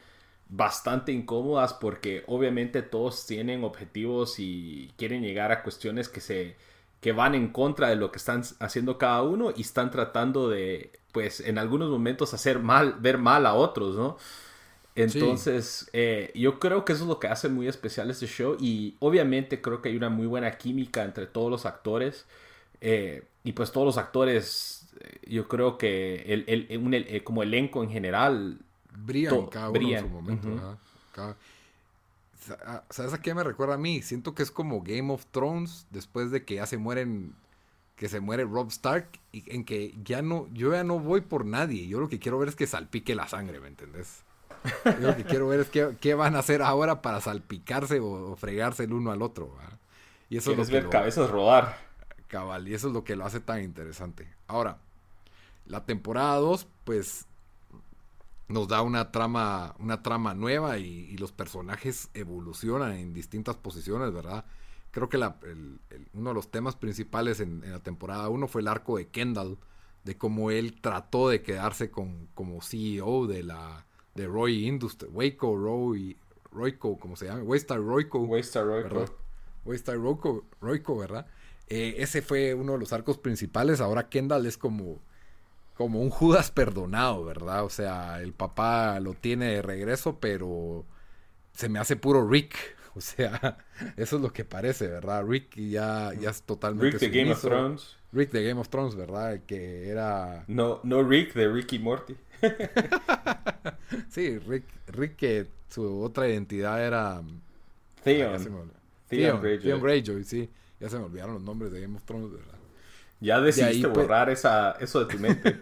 [0.48, 6.56] bastante incómodas porque obviamente todos tienen objetivos y quieren llegar a cuestiones que se
[7.02, 10.92] que van en contra de lo que están haciendo cada uno y están tratando de
[11.12, 14.16] pues en algunos momentos hacer mal ver mal a otros no
[14.94, 18.96] entonces, eh, yo creo que eso es lo que hace muy especial este show y
[18.98, 22.26] obviamente creo que hay una muy buena química entre todos los actores
[22.80, 27.90] eh, y pues todos los actores, eh, yo creo que el, el, como elenco en
[27.90, 28.58] general
[28.94, 30.78] brillan cada uno en su momento.
[32.90, 34.02] ¿Sabes a qué me recuerda a mí?
[34.02, 37.34] Siento que es como Game of Thrones después de que ya se mueren
[37.96, 41.44] que se muere Rob Stark y en que ya no yo ya no voy por
[41.44, 44.24] nadie, yo lo que quiero ver es que salpique la sangre, ¿me entendés?
[45.00, 48.92] lo que quiero ver es qué, van a hacer ahora para salpicarse o, fregarse el
[48.92, 49.56] uno al otro.
[50.28, 51.76] Y eso es lo que ver cabezas rodar.
[52.28, 54.26] Cabal, y eso es lo que lo hace tan interesante.
[54.46, 54.78] Ahora,
[55.66, 57.26] la temporada 2, pues
[58.48, 64.44] nos da una trama, una trama nueva y, los personajes evolucionan en distintas posiciones, ¿verdad?
[64.90, 69.08] Creo que uno de los temas principales en, la temporada 1 fue el arco de
[69.08, 69.58] Kendall,
[70.04, 75.56] de cómo él trató de quedarse con, como CEO de la, de Roy Industries, Waco
[75.56, 76.16] Roy,
[76.50, 78.18] Royco, como se llama, Waystar Royco.
[78.20, 79.04] Waystar Royco.
[79.64, 81.26] Waystar Royco, Royco, ¿verdad?
[81.68, 83.80] Eh, ese fue uno de los arcos principales.
[83.80, 85.00] Ahora Kendall es como,
[85.74, 87.64] como un Judas perdonado, ¿verdad?
[87.64, 90.84] O sea, el papá lo tiene de regreso, pero
[91.52, 92.56] se me hace puro Rick.
[92.94, 93.56] O sea,
[93.96, 95.24] eso es lo que parece, ¿verdad?
[95.26, 96.98] Rick ya, ya es totalmente.
[96.98, 97.96] Rick de Game of Thrones.
[98.12, 99.40] Rick de Game of Thrones, ¿verdad?
[99.46, 100.44] que era.
[100.46, 102.14] No, no Rick de Ricky Morty.
[104.10, 107.22] sí, Rick, Rick que su otra identidad era
[108.04, 108.70] Theon.
[109.08, 110.24] Theon, Greyjoy.
[110.24, 110.50] sí.
[110.78, 112.58] Ya se me olvidaron los nombres de Game of Thrones, ¿verdad?
[113.22, 115.60] Ya decidiste borrar esa, eso de tu mente.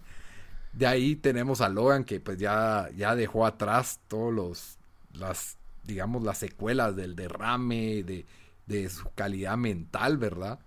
[0.72, 4.78] de ahí tenemos a Logan que pues ya, ya dejó atrás todos los,
[5.12, 8.24] las, digamos, las secuelas del derrame, de,
[8.66, 10.60] de su calidad mental, ¿verdad?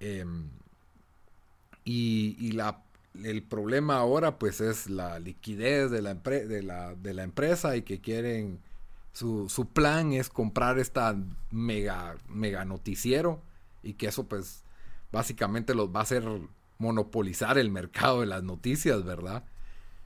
[0.00, 0.48] Em,
[1.84, 2.80] y, y la
[3.22, 7.82] el problema ahora pues es la liquidez de la, de la, de la empresa y
[7.82, 8.58] que quieren
[9.12, 11.16] su, su, plan es comprar esta
[11.52, 13.40] mega mega noticiero
[13.84, 14.63] y que eso pues
[15.14, 16.24] básicamente los va a hacer
[16.78, 19.44] monopolizar el mercado de las noticias, ¿verdad?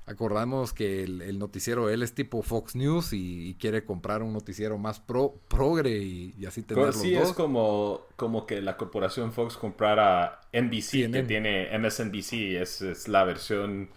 [0.07, 5.01] Acordamos que el, noticiero él es tipo Fox News y, quiere comprar un noticiero más
[5.01, 10.40] pro, progre y, así tener los sí, es como, como que la corporación Fox comprara
[10.53, 13.90] NBC, que tiene MSNBC, es, es la versión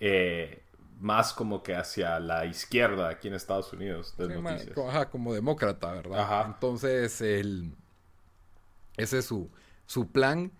[0.00, 0.62] eh,
[1.00, 4.76] más como que hacia la izquierda aquí en Estados Unidos de noticias.
[4.76, 6.20] Ajá, como demócrata, ¿verdad?
[6.20, 6.44] Ajá.
[6.46, 7.72] Entonces, el,
[8.96, 9.50] ese es su,
[9.86, 10.52] su plan.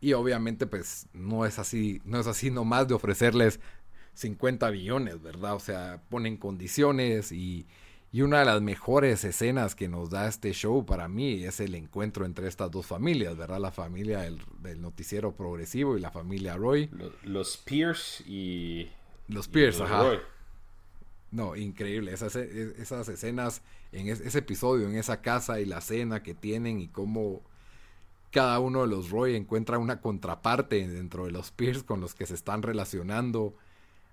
[0.00, 3.60] Y obviamente, pues, no es así, no es así nomás de ofrecerles
[4.14, 5.54] 50 billones, ¿verdad?
[5.54, 7.66] O sea, ponen condiciones y,
[8.12, 11.74] y, una de las mejores escenas que nos da este show para mí es el
[11.74, 13.60] encuentro entre estas dos familias, ¿verdad?
[13.60, 14.40] La familia del,
[14.80, 16.90] noticiero progresivo y la familia Roy.
[17.22, 18.90] Los, Pierce y...
[19.28, 20.02] Los Pierce, ajá.
[20.02, 20.18] Roy.
[21.30, 22.12] No, increíble.
[22.12, 23.62] Esas, esas escenas
[23.92, 27.42] en ese episodio, en esa casa y la cena que tienen y cómo
[28.30, 32.26] cada uno de los Roy encuentra una contraparte dentro de los Pierce con los que
[32.26, 33.54] se están relacionando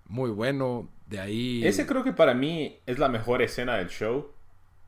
[0.07, 0.89] muy bueno.
[1.07, 1.65] De ahí.
[1.65, 4.31] Ese creo que para mí es la mejor escena del show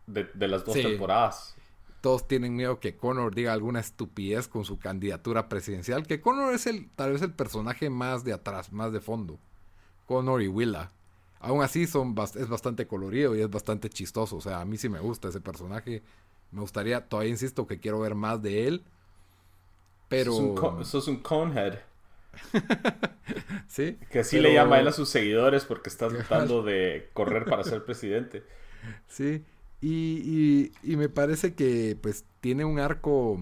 [0.07, 1.55] de, las dos temporadas.
[2.01, 6.07] Todos tienen miedo que Connor diga alguna estupidez con su candidatura presidencial.
[6.07, 9.39] Que Connor es el, tal vez el personaje más de atrás, más de fondo.
[10.05, 10.91] Connor y Willa.
[11.39, 14.37] Aún así son es bastante colorido y es bastante chistoso.
[14.37, 16.03] O sea, a mí sí me gusta ese personaje.
[16.51, 18.83] Me gustaría, todavía insisto que quiero ver más de él.
[20.09, 20.33] Pero.
[20.83, 21.79] Sos un, un conehead.
[23.67, 23.97] sí.
[24.11, 27.85] Que así le llama él a sus seguidores porque está tratando de correr para ser
[27.85, 28.43] presidente.
[29.07, 29.43] Sí.
[29.81, 33.39] Y, y, me parece que pues tiene un arco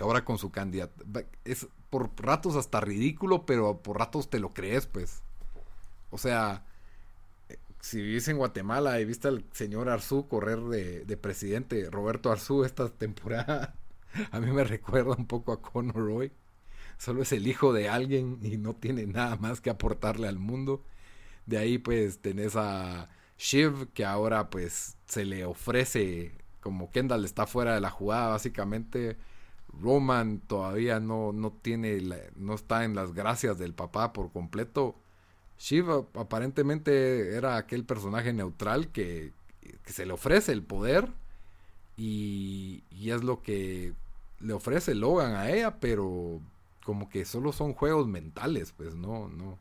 [0.00, 1.04] ahora con su candidato.
[1.44, 5.22] Es por ratos hasta ridículo, pero por ratos te lo crees, pues.
[6.10, 6.64] O sea,
[7.82, 12.88] si vivís en Guatemala y viste al señor Arzú correr de, presidente, Roberto Arzú, esta
[12.88, 13.74] temporada,
[14.30, 16.32] a mí me recuerda un poco a Conor Roy.
[16.98, 20.84] Solo es el hijo de alguien y no tiene nada más que aportarle al mundo.
[21.46, 27.46] De ahí pues tenés a Shiv que ahora pues se le ofrece como Kendall está
[27.46, 29.16] fuera de la jugada básicamente.
[29.80, 32.00] Roman todavía no, no tiene
[32.36, 34.96] no está en las gracias del papá por completo
[35.62, 39.32] Shiva aparentemente era aquel personaje neutral que,
[39.86, 41.08] se le ofrece el poder
[41.96, 43.94] y, es lo que
[44.42, 46.40] le ofrece Logan a ella, pero
[46.84, 49.58] como que solo son juegos mentales, pues no, no,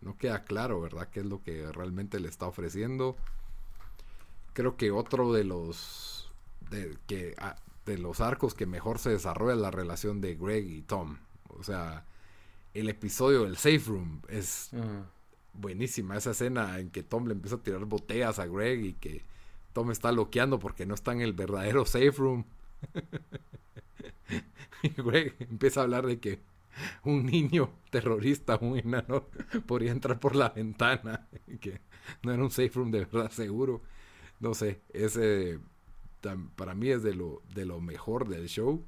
[0.00, 1.08] no queda claro, ¿verdad?
[1.10, 3.16] ¿Qué es lo que realmente le está ofreciendo?
[4.52, 6.32] Creo que otro de los
[6.70, 10.66] de, que, ah, de los arcos que mejor se desarrolla es la relación de Greg
[10.66, 11.18] y Tom.
[11.48, 12.04] O sea,
[12.74, 14.70] el episodio del Safe Room es
[15.52, 19.22] buenísima esa escena en que Tom le empieza a tirar botellas a Greg y que
[19.72, 22.44] Tom está loqueando porque no está en el verdadero safe room.
[24.82, 26.40] y empieza a hablar de que
[27.04, 29.24] un niño terrorista, un enano,
[29.66, 31.28] podría entrar por la ventana.
[31.60, 31.80] Que
[32.22, 33.82] no era un safe room de verdad seguro.
[34.40, 35.58] No sé, ese
[36.56, 38.84] para mí es de lo, de lo mejor del show.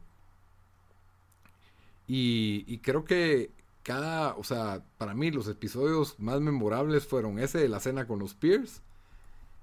[2.06, 7.58] Y, y creo que cada, o sea, para mí los episodios más memorables fueron ese
[7.58, 8.82] de la cena con los Peers,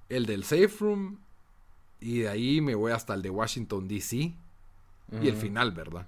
[0.09, 1.19] el del Safe Room,
[1.99, 4.35] y de ahí me voy hasta el de Washington, D.C.
[5.11, 6.07] Y el final, ¿verdad?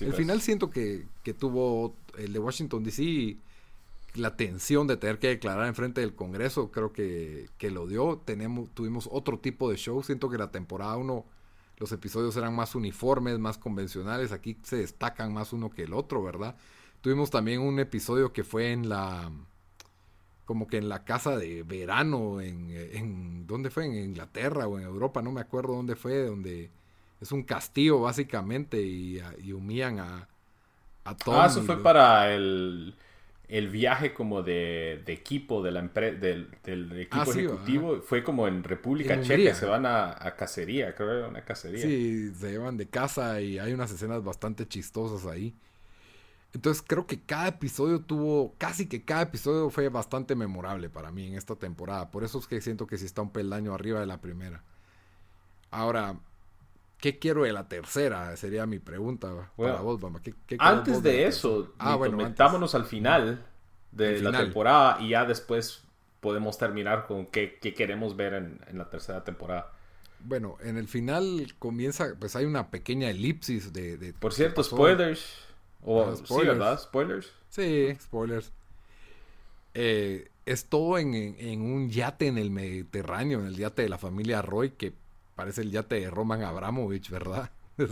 [0.00, 0.16] el pues.
[0.16, 3.36] final siento que, que, tuvo el de Washington, D.C.
[4.14, 8.22] La tensión de tener que declarar en frente del Congreso, creo que, que lo dio.
[8.24, 10.02] Tenemos, tuvimos otro tipo de show.
[10.02, 11.24] Siento que la temporada 1
[11.78, 14.32] los episodios eran más uniformes, más convencionales.
[14.32, 16.56] Aquí se destacan más uno que el otro, ¿verdad?
[17.00, 19.30] Tuvimos también un episodio que fue en la.
[20.44, 23.86] Como que en la casa de verano, en, en ¿dónde fue?
[23.86, 26.70] En Inglaterra o en Europa, no me acuerdo dónde fue, donde
[27.24, 30.28] es un castillo básicamente y, y humían a,
[31.04, 31.34] a Tom.
[31.36, 32.94] Ah, eso fue para el,
[33.48, 38.02] el, viaje como de, de equipo de la empresa del, del, equipo ah, ejecutivo.
[38.02, 41.80] fue como en República Checa, se van a, a, cacería, creo que era una cacería.
[41.80, 45.56] Sí, se llevan de casa y hay unas escenas bastante chistosas ahí.
[46.52, 51.26] Entonces creo que cada episodio tuvo, casi que cada episodio fue bastante memorable para mí
[51.26, 52.10] en esta temporada.
[52.10, 54.62] Por eso es que siento que sí está un peldaño arriba de la primera.
[55.70, 56.20] Ahora,
[56.98, 58.36] ¿qué quiero de la tercera?
[58.36, 60.20] Sería mi pregunta para vos, mamá.
[60.58, 63.44] antes de, eso, ah, bueno, metámonos al final
[63.92, 65.84] de la temporada y ya después
[66.20, 69.72] podemos terminar con qué, queremos ver en, la tercera temporada.
[70.20, 73.98] Bueno, en el final comienza, pues hay una pequeña elipsis de...
[73.98, 75.44] de Por cierto, spoilers.
[75.82, 76.80] O, sí, ¿verdad?
[76.80, 77.30] Spoilers.
[77.50, 78.50] Sí, spoilers.
[79.74, 84.42] Eh, es todo en, un yate en el Mediterráneo, en el yate de la familia
[84.42, 84.94] Roy, que
[85.34, 87.50] parece el yate de Roman Abramovich, ¿verdad?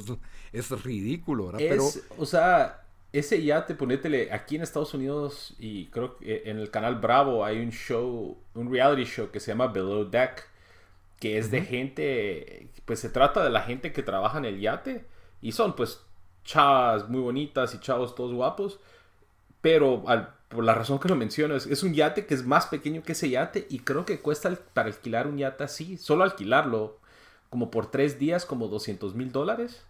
[0.53, 1.61] Es, ridículo, ¿verdad?
[1.61, 1.89] Pero...
[2.19, 6.97] O sea, ese yate, ponétele, aquí en Estados Unidos y creo que en el canal
[6.97, 10.49] Bravo hay un show, un reality show que se llama Below Deck,
[11.19, 15.05] que es de gente, pues se trata de la gente que trabaja en el yate
[15.41, 16.01] y son pues
[16.45, 18.81] chavas muy bonitas y chavos todos guapos.
[19.61, 20.05] Pero
[20.49, 23.31] por la razón que lo menciono, es, un yate que es más pequeño que ese
[23.31, 26.99] yate y creo que cuesta para alquilar un yate así, solo alquilarlo,
[27.53, 29.85] como por tres días, como 200 mil dólares.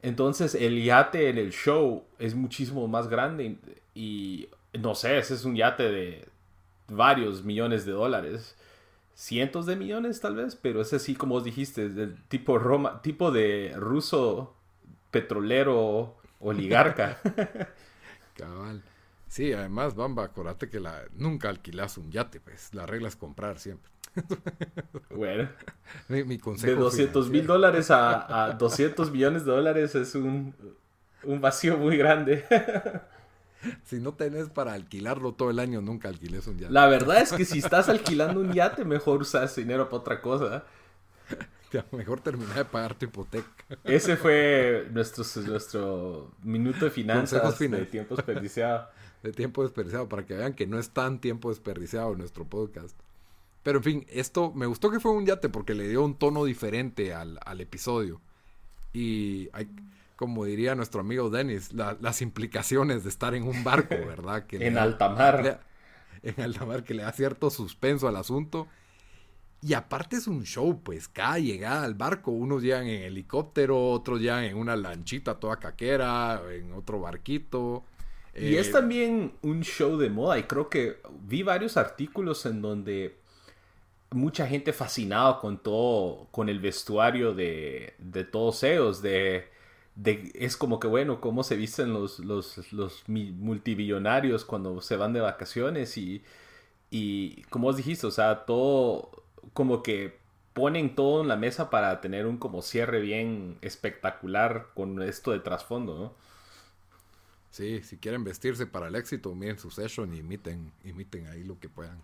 [0.00, 3.56] Entonces el yate en el show es muchísimo más grande
[3.96, 6.28] y, no sé, ese es un yate de
[6.86, 8.54] varios millones de dólares.
[9.16, 13.32] Cientos de millones tal vez, pero es así como vos dijiste, del tipo Roma, tipo
[13.32, 14.54] de ruso
[15.10, 17.18] petrolero oligarca.
[18.36, 18.84] Cabal.
[19.26, 22.72] Sí, además, Bamba, acordate que la, nunca alquilas un yate, pues.
[22.72, 23.90] La regla es comprar siempre.
[25.10, 25.48] Bueno.
[26.08, 30.54] mi, consejo de 200 mil dólares a, a, 200 millones de dólares es un,
[31.24, 32.44] un vacío muy grande.
[33.84, 36.72] si no tenés para alquilarlo todo el año, nunca alquiles un yate.
[36.72, 40.64] La verdad es que si estás alquilando un yate, mejor usas dinero para otra cosa.
[41.92, 43.48] mejor terminar de pagar tu hipoteca.
[43.84, 48.88] Ese fue nuestro, nuestro minuto de finanzas de tiempo desperdiciado.
[49.22, 52.96] De tiempo desperdiciado, para que vean que no es tan tiempo desperdiciado nuestro podcast.
[53.62, 56.44] Pero en fin, esto me gustó que fue un yate porque le dio un tono
[56.44, 58.20] diferente al, episodio.
[58.92, 59.68] Y hay,
[60.16, 64.46] como diría nuestro amigo Dennis, las implicaciones de estar en un barco, ¿verdad?
[64.46, 65.60] Que en alta mar.
[66.22, 68.68] en alta mar, que le da cierto suspenso al asunto.
[69.60, 74.20] Y aparte es un show, pues cada llegada al barco, unos llegan en helicóptero, otros
[74.20, 77.84] llegan en una lanchita toda caquera, en otro barquito.
[78.36, 82.62] Y es eh, también un show de moda y creo que vi varios artículos en
[82.62, 83.17] donde
[84.10, 89.48] mucha gente fascinada con todo, con el vestuario de, de todos ellos, de,
[89.96, 95.12] de, es como que bueno, cómo se visten los, los, los multibillonarios cuando se van
[95.12, 96.24] de vacaciones y,
[96.90, 100.18] y como os dijiste, o sea, todo como que
[100.54, 105.40] ponen todo en la mesa para tener un como cierre bien espectacular con esto de
[105.40, 106.14] trasfondo, ¿no?
[107.50, 111.58] Sí, si quieren vestirse para el éxito, miren su session y imiten, imiten ahí lo
[111.58, 112.02] que puedan.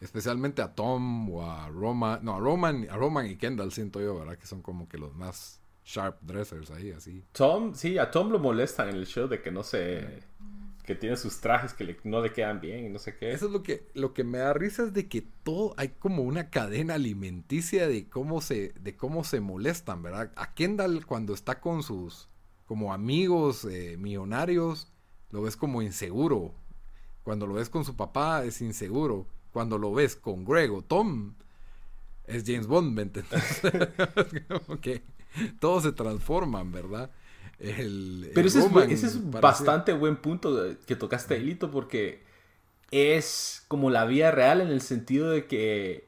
[0.00, 4.18] Especialmente a Tom o a Roman, no, a Roman, a Roman y Kendall siento yo,
[4.18, 4.36] ¿verdad?
[4.36, 7.24] Que son como que los más sharp dressers ahí, así.
[7.32, 10.22] Tom, sí, a Tom lo molestan en el show de que no se
[10.88, 13.30] que tiene sus trajes que no le quedan bien y no sé qué.
[13.30, 16.22] Eso es lo que, lo que me da risa es de que todo, hay como
[16.22, 20.32] una cadena alimenticia de cómo se, de cómo se molestan, ¿verdad?
[20.34, 22.30] A Kendall cuando está con sus,
[22.64, 24.90] como amigos eh, millonarios,
[25.30, 26.54] lo ves como inseguro.
[27.22, 29.26] Cuando lo ves con su papá es inseguro.
[29.52, 31.34] Cuando lo ves con Greg o Tom,
[32.26, 33.62] es James Bond, ¿me entiendes?
[35.60, 37.10] todos se transforman, ¿verdad?
[37.58, 42.22] Pero ese, es, bastante buen punto que tocaste, Elito, porque
[42.92, 46.06] es como la vida real en el sentido de que,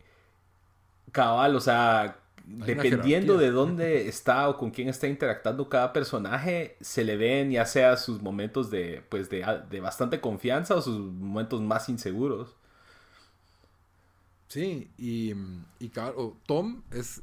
[1.10, 7.02] cabal, o sea, dependiendo de dónde está o con quién está interactuando cada personaje, se
[7.02, 11.88] le ven ya sea sus momentos de, pues, de, bastante confianza o sus momentos más
[11.88, 12.54] inseguros.
[14.50, 15.32] Sí, y,
[15.78, 15.92] y
[16.44, 17.22] Tom es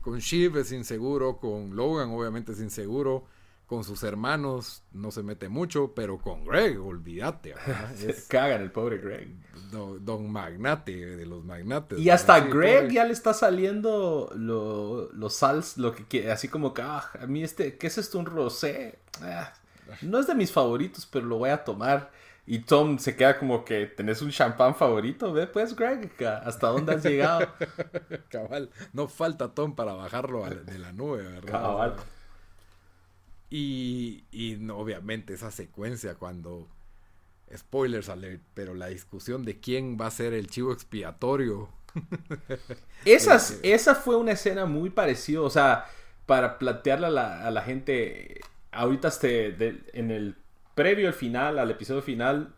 [0.00, 3.24] con Shiv es inseguro, con Logan obviamente es inseguro,
[3.66, 7.54] con sus hermanos no se mete mucho, pero con Greg, olvídate.
[7.96, 9.28] se cagan el pobre Greg.
[9.72, 11.98] Don, Magnate, de los magnates.
[11.98, 17.10] Y hasta Greg ya le está saliendo los sals, lo que así como que, ah,
[17.20, 18.20] a mí este, ¿qué es esto?
[18.20, 19.00] Un rosé.
[19.20, 19.52] Ah,
[20.02, 22.12] no es de mis favoritos, pero lo voy a tomar.
[22.50, 26.10] Y Tom se queda como que tenés un champán favorito, ve pues Greg,
[26.42, 27.46] ¿hasta dónde has llegado?
[28.28, 31.48] Cabal, no falta Tom para bajarlo de la nube, ¿verdad?
[31.48, 31.96] Cabal.
[33.50, 36.66] Y, y obviamente esa secuencia cuando,
[37.56, 41.68] spoilers alert, pero la discusión de quién va a ser el chivo expiatorio.
[43.04, 45.86] Esas, esa fue una escena muy parecida, o sea,
[46.26, 48.40] para plantearle a la, a la gente,
[48.72, 50.34] ahorita este, en el
[50.74, 52.54] previo al final, al episodio final,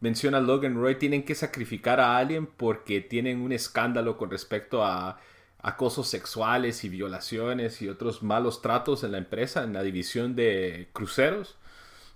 [0.00, 5.18] menciona Logan Roy, tienen que sacrificar a alguien porque tienen un escándalo con respecto a
[5.60, 10.88] acosos sexuales y violaciones y otros malos tratos en la empresa, en la división de
[10.92, 11.56] cruceros.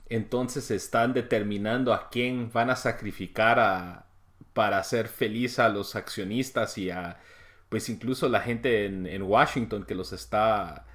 [0.08, 4.04] Entonces están determinando a quién van a sacrificar
[4.52, 7.20] para hacer feliz a los accionistas y a,
[7.68, 10.86] pues incluso la gente en Washington que los está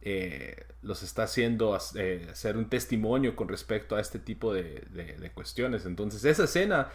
[0.00, 5.86] eh, los está haciendo eh, hacer un testimonio con respecto a este tipo de, cuestiones.
[5.86, 6.88] Entonces esa escena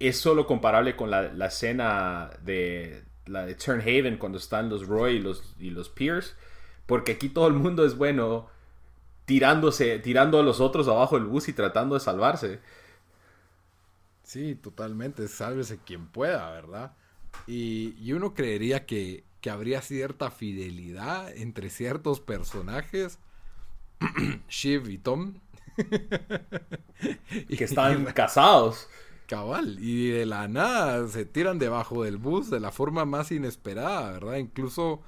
[0.00, 5.18] es solo comparable con la, escena de la de Turnhaven cuando están los Roy y
[5.18, 6.34] los, y los Pierce,
[6.86, 8.48] porque aquí todo el mundo es bueno
[9.26, 12.60] tirándose, tirando a los otros abajo del bus y tratando de salvarse.
[14.22, 16.92] Sí, totalmente, sálvese quien pueda, ¿verdad?
[17.46, 23.20] Y, y uno creería que que habría cierta fidelidad entre ciertos personajes,
[24.48, 25.34] Shiv y Tom.
[27.48, 28.88] y que están casados.
[29.28, 34.10] Cabal, y de la nada se tiran debajo del bus de la forma más inesperada,
[34.10, 34.38] ¿verdad?
[34.38, 35.02] Incluso,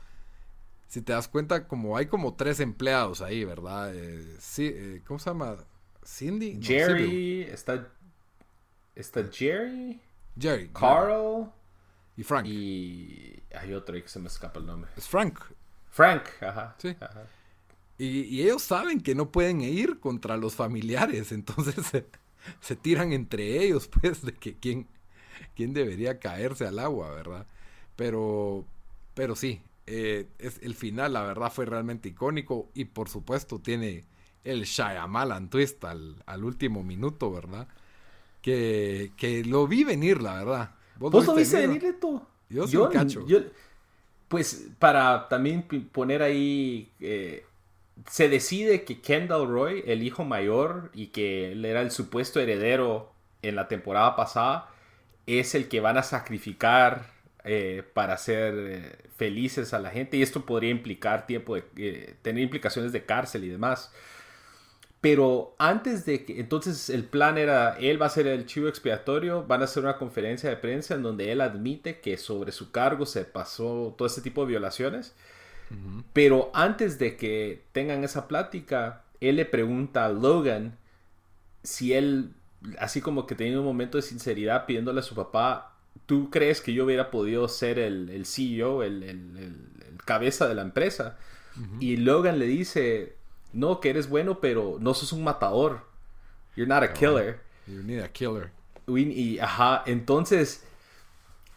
[0.86, 3.92] si te das cuenta, como hay como tres empleados ahí, ¿verdad?
[3.92, 5.56] Eh, sí, eh, ¿Cómo se llama?
[6.06, 6.60] Cindy.
[6.62, 7.88] Jerry, está,
[8.94, 10.00] está Jerry.
[10.38, 10.70] Jerry.
[10.72, 11.50] Carl.
[12.18, 12.46] Y Frank.
[12.46, 14.90] Y hay otro que se me escapa el nombre.
[14.96, 15.38] Es Frank.
[15.88, 16.74] Frank, ajá.
[16.78, 16.96] Sí.
[17.96, 21.76] Y, ellos saben que no pueden ir contra los familiares, entonces
[22.60, 24.88] se, tiran entre ellos, pues, de que quién,
[25.54, 27.46] quién debería caerse al agua, ¿verdad?
[27.94, 28.64] Pero,
[29.14, 34.04] pero sí, eh, es, el final, la verdad, fue realmente icónico y por supuesto tiene
[34.42, 37.68] el Shyamalan twist al, al último minuto, ¿verdad?
[38.42, 40.77] Que, que lo vi venir, la verdad.
[40.98, 42.20] ¿Vos, lo viste venir, tú?
[42.48, 43.24] Yo sí cacho.
[44.28, 47.44] pues para también poner ahí, eh,
[48.10, 53.12] se decide que Kendall Roy, el hijo mayor y que él era el supuesto heredero
[53.42, 54.70] en la temporada pasada,
[55.26, 57.06] es el que van a sacrificar
[57.44, 62.42] eh, para hacer eh, felices a la gente y esto podría implicar tiempo de tener
[62.42, 63.92] implicaciones de cárcel y demás.
[65.00, 69.44] Pero antes de que, entonces el plan era, él va a ser el chivo expiatorio,
[69.46, 73.06] van a hacer una conferencia de prensa en donde él admite que sobre su cargo
[73.06, 75.14] se pasó todo este tipo de violaciones.
[76.14, 80.78] Pero antes de que tengan esa plática, él le pregunta a Logan
[81.62, 82.32] si él,
[82.78, 85.76] así como que tenía un momento de sinceridad pidiéndole a su papá,
[86.06, 89.54] ¿tú crees que yo hubiera podido ser el, el CEO, el, el,
[90.04, 91.18] cabeza de la empresa?
[91.80, 93.16] Y Logan le dice,
[93.52, 95.82] no, que eres bueno, pero no sos un matador.
[96.56, 97.40] You're not a killer.
[97.66, 98.50] You need a killer.
[98.86, 100.64] Y, ajá, entonces,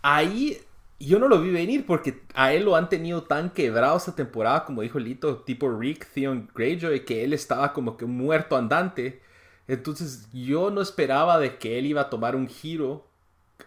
[0.02, 0.60] ahí
[1.00, 4.66] yo no lo vi venir porque a él lo han tenido tan quebrado esta temporada,
[4.66, 9.22] como dijo Lito, tipo Rick Theon Greyjoy, que él estaba como que muerto andante.
[9.68, 13.08] Entonces yo no esperaba de que él iba a tomar un giro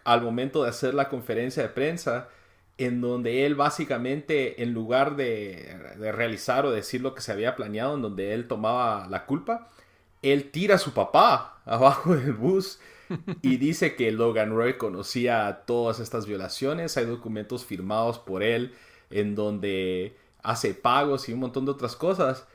[0.03, 2.29] al momento de hacer la conferencia de prensa
[2.77, 7.95] en donde él básicamente, en lugar de, realizar o decir lo que se había planeado,
[7.95, 9.69] en donde él tomaba la culpa,
[10.21, 12.79] él tira a su papá abajo del bus
[13.41, 18.73] y dice que Logan Roy conocía todas estas violaciones, hay documentos firmados por él
[19.09, 22.45] en donde hace pagos y un montón de otras cosas.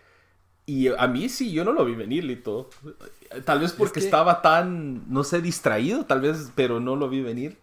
[0.66, 2.70] Y a mí sí, yo no lo vi venir, Lito.
[3.44, 7.58] Tal vez porque estaba tan, no sé, distraído, tal vez, pero no lo vi venir.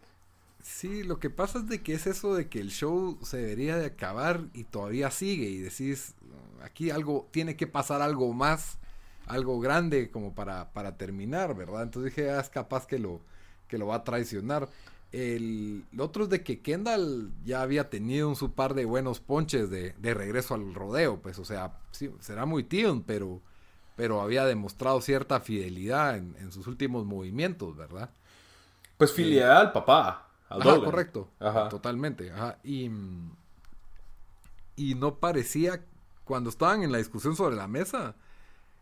[0.68, 3.78] Sí, lo que pasa es de que es eso de que el show se debería
[3.78, 6.14] de acabar y todavía sigue y decís,
[6.62, 8.78] aquí algo, tiene que pasar algo más,
[9.28, 11.84] algo grande como para, para terminar, ¿verdad?
[11.84, 13.22] Entonces dije, ah, es capaz que lo,
[13.70, 14.68] que lo va a traicionar.
[15.14, 19.70] El, otro es de que Kendall ya había tenido un su par de buenos ponches
[19.70, 23.42] de, de regreso al rodeo, pues, o sea, sí, será muy tío, pero,
[23.96, 28.10] pero había demostrado cierta fidelidad en, sus últimos movimientos, ¿verdad?
[28.98, 30.27] Pues fidelidad al papá.
[30.50, 31.30] Ajá, correcto.
[31.70, 32.32] Totalmente.
[32.64, 32.90] Y,
[34.76, 35.84] y no parecía,
[36.24, 38.16] cuando estaban en la discusión sobre la mesa,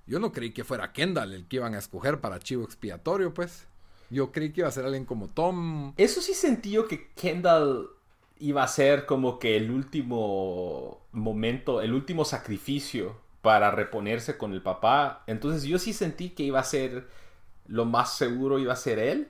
[0.08, 3.68] yo no creí que fuera Kendall el que iban a escoger para chivo expiatorio, pues.
[4.10, 5.94] Yo creí que iba a ser alguien como Tom.
[5.98, 7.90] Eso sí sentí yo que Kendall
[8.38, 14.62] iba a ser como que el último momento, el último sacrificio para reponerse con el
[14.62, 15.24] papá.
[15.26, 17.08] Entonces yo sí sentí que iba a ser
[17.68, 19.28] lo más seguro iba a ser él.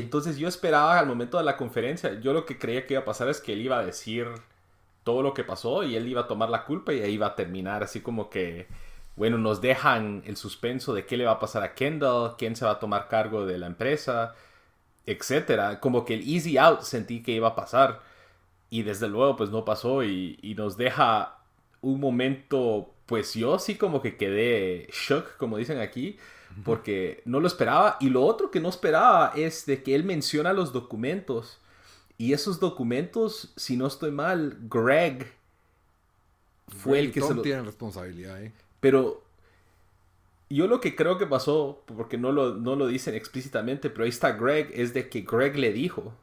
[0.00, 3.04] Entonces yo esperaba al momento de la conferencia, yo lo que creía que iba a
[3.04, 4.26] pasar es que él iba a decir
[5.04, 7.36] todo lo que pasó y él iba a tomar la culpa y ahí iba a
[7.36, 8.66] terminar así como que,
[9.14, 12.64] bueno, nos dejan el suspenso de qué le va a pasar a Kendall, quién se
[12.64, 14.34] va a tomar cargo de la empresa,
[15.06, 15.78] etcétera.
[15.80, 18.00] Como que el easy out sentí que iba a pasar
[18.70, 21.38] y desde luego pues no pasó y, y nos deja
[21.82, 26.18] un momento, pues yo sí como que quedé shock, como dicen aquí,
[26.62, 27.96] porque no lo esperaba.
[28.00, 31.58] Y lo otro que no esperaba es de que él menciona los documentos.
[32.16, 35.32] Y esos documentos, si no estoy mal, Greg
[36.68, 37.42] fue el que se lo...
[37.42, 38.52] tiene responsabilidad, ¿eh?
[38.80, 39.24] Pero
[40.48, 44.10] yo lo que creo que pasó, porque no lo, no lo dicen explícitamente, pero ahí
[44.10, 46.14] está Greg, es de que Greg le dijo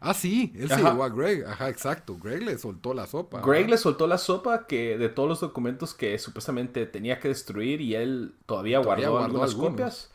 [0.00, 1.44] Ah, sí, él se llevó a Greg.
[1.44, 2.16] Ajá, exacto.
[2.16, 3.40] Greg le soltó la sopa.
[3.40, 7.80] Greg le soltó la sopa que de todos los documentos que supuestamente tenía que destruir
[7.80, 10.10] y él todavía, guardó, algunas copias.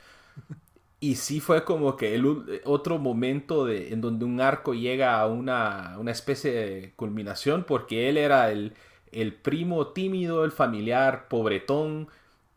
[0.99, 5.27] Y sí fue como que el otro momento de, en donde un arco llega a
[5.27, 8.73] una, una especie de culminación porque él era el,
[9.11, 12.07] el primo tímido, el familiar, pobretón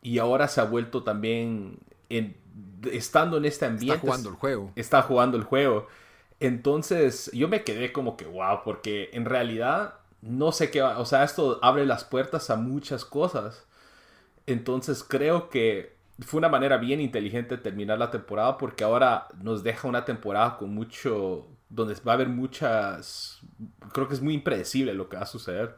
[0.01, 2.37] y ahora se ha vuelto también en,
[2.89, 3.95] estando en este ambiente.
[3.95, 4.71] Está jugando el juego.
[4.77, 5.87] Está jugando el juego.
[6.39, 11.05] Entonces yo me quedé como que wow, porque en realidad no sé qué va, o
[11.05, 13.65] sea, esto abre las puertas a muchas cosas.
[14.45, 19.87] Entonces creo que fue una manera bien inteligente terminar la temporada porque ahora nos deja
[19.87, 23.41] una temporada con mucho, donde va a haber muchas,
[23.93, 25.75] creo que es muy impredecible lo que va a suceder.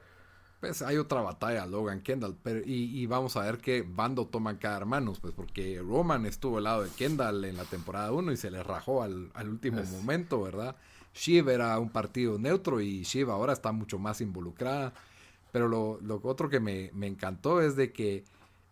[0.59, 4.75] Pues hay otra batalla, Logan Kendall, pero, y, vamos a ver qué bando toman cada
[4.75, 8.51] hermano, pues porque Roman estuvo al lado de Kendall en la temporada 1 y se
[8.51, 10.75] le rajó al, último momento, ¿verdad?
[11.13, 14.93] Shiv era un partido neutro y Shiv ahora está mucho más involucrada.
[15.51, 18.23] Pero lo, lo otro que me, encantó es de que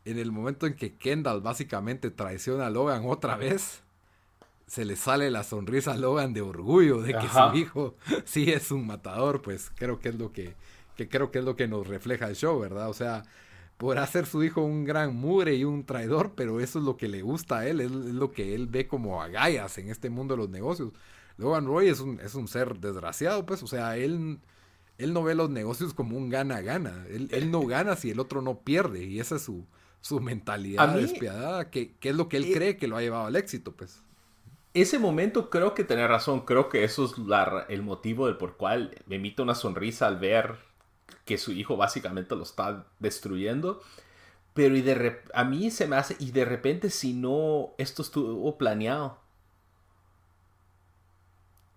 [0.06, 3.82] en el momento en que Kendall básicamente traiciona a Logan otra vez,
[4.68, 8.72] se le sale la sonrisa a Logan de orgullo de que su hijo sí es
[8.72, 10.54] un matador, pues creo que es lo que
[10.98, 12.90] que creo que es lo que nos refleja el show, ¿verdad?
[12.90, 13.24] O sea,
[13.78, 17.08] podrá ser su hijo un gran mugre y un traidor, pero eso es lo que
[17.08, 20.40] le gusta a él, es, lo que él ve como agallas en este mundo de
[20.40, 20.92] los negocios.
[21.38, 24.40] Logan Roy es un, es un ser desgraciado, pues, o sea, él,
[24.98, 28.60] él no ve los negocios como un gana-gana, él, no gana si el otro no
[28.60, 29.66] pierde, y esa es su,
[30.02, 33.36] su mentalidad despiadada, que, que, es lo que él cree que lo ha llevado al
[33.36, 34.02] éxito, pues
[34.74, 36.42] ese momento creo que tenés razón.
[36.42, 37.14] Creo que eso es
[37.70, 40.67] el motivo del por cual me emite una sonrisa al ver
[41.26, 43.82] que su hijo básicamente lo está destruyendo.
[44.54, 48.58] Pero y de a mí se me hace, y de repente si no, esto estuvo
[48.58, 49.20] planeado.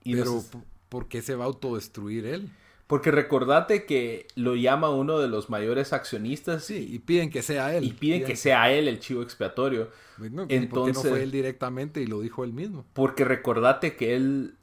[0.03, 0.43] Y Pero,
[0.89, 2.51] ¿por qué se va a autodestruir él?
[2.87, 6.65] Porque recordate que lo llama uno de los mayores accionistas.
[6.65, 7.85] Sí, y piden que sea él.
[7.85, 9.91] Y piden, que sea él el chivo expiatorio.
[10.19, 12.85] Entonces, ¿Por qué no fue él directamente y lo dijo él mismo?
[12.93, 14.57] Porque recordate que él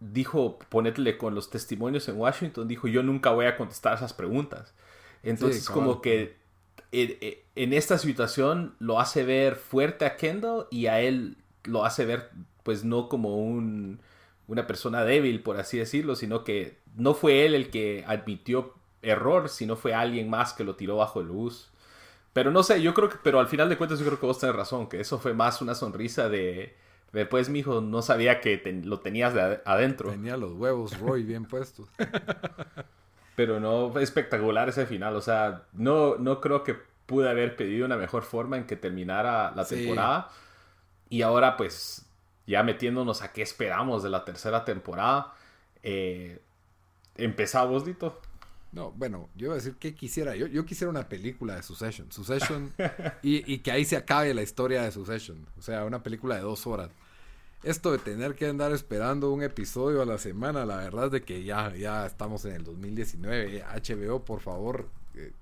[0.00, 4.74] dijo, ponetele con los testimonios en Washington, dijo, yo nunca voy a contestar esas preguntas.
[5.22, 6.36] Entonces, como que
[6.90, 12.30] en, esta situación lo hace ver fuerte a Kendall y a él lo hace ver,
[12.62, 14.00] pues, no como un,
[14.48, 19.50] una persona débil, por así decirlo, sino que no fue él el que admitió error,
[19.50, 21.70] sino fue alguien más que lo tiró bajo el bus.
[22.32, 24.38] Pero no sé, yo creo que, pero al final de cuentas yo creo que vos
[24.38, 26.76] tenés razón, que eso fue más una sonrisa de,
[27.12, 30.10] después mi hijo no sabía que lo tenías de adentro.
[30.10, 31.88] Tenía los huevos Roy bien puestos.
[33.36, 37.86] pero no, fue espectacular ese final, o sea, no, no creo que pude haber pedido
[37.86, 40.30] una mejor forma en que terminara la temporada.
[41.08, 42.06] Y ahora pues
[42.46, 45.34] ya metiéndonos a qué esperamos de la tercera temporada.
[45.82, 46.40] Eh,
[47.16, 48.20] ¿Empezamos, Dito?
[48.72, 50.36] No, bueno, yo iba a decir que quisiera.
[50.36, 52.12] Yo, yo quisiera una película de Succession.
[52.12, 52.72] Succession
[53.22, 55.46] y, y, que ahí se acabe la historia de Succession.
[55.58, 56.90] O sea, una película de dos horas.
[57.62, 61.22] Esto de tener que andar esperando un episodio a la semana, la verdad es de
[61.22, 63.62] que ya, ya estamos en el 2019.
[63.64, 64.88] HBO, por favor.
[65.14, 65.32] Eh,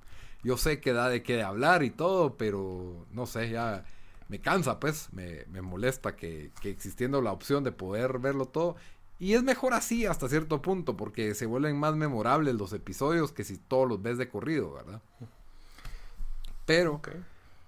[0.43, 3.85] yo sé que da de qué hablar y todo, pero no sé, ya
[4.29, 5.13] me cansa, pues.
[5.13, 8.77] Me, me molesta que, que existiendo la opción de poder verlo todo
[9.21, 13.43] y es mejor así hasta cierto punto, porque se vuelven más memorables los episodios que
[13.43, 15.03] si todos los ves de corrido, ¿verdad?
[16.65, 17.01] Pero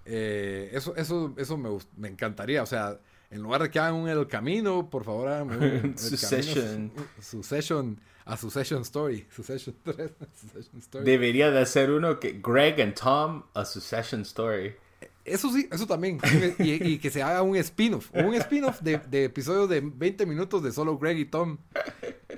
[0.05, 2.63] eh, eso, eso, eso me, me, encantaría.
[2.63, 2.99] O sea,
[3.31, 6.91] en lugar de que hagan un El Camino, por favor hagan un Succession.
[7.21, 7.99] Succession.
[8.25, 9.25] A Succession Story.
[9.35, 9.75] Succession,
[10.77, 11.05] Story.
[11.05, 14.75] Debería de ser uno que Greg and Tom, A Succession Story.
[15.23, 16.19] Eso sí, eso también.
[16.59, 18.09] Y, que se haga un spin-off.
[18.13, 21.57] Un spin-off de, de, episodios de 20 minutos de solo Greg y Tom.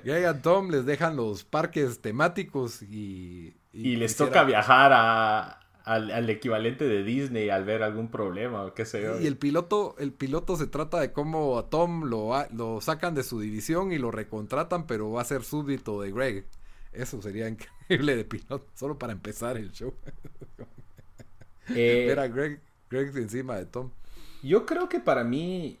[0.04, 3.54] Greg y Tom les dejan los parques temáticos y...
[3.72, 8.84] Y, les toca viajar a, al, equivalente de Disney al ver algún problema o qué
[8.84, 9.20] sé yo.
[9.20, 13.22] Y el piloto, el piloto se trata de cómo a Tom lo, lo sacan de
[13.22, 16.46] su división y lo recontratan, pero va a ser súbdito de Greg.
[16.92, 19.94] Eso sería increíble de piloto, solo para empezar el show.
[21.74, 22.60] Eh, ver a Greg
[22.90, 23.90] encima de Tom.
[24.42, 25.78] Yo creo que para mí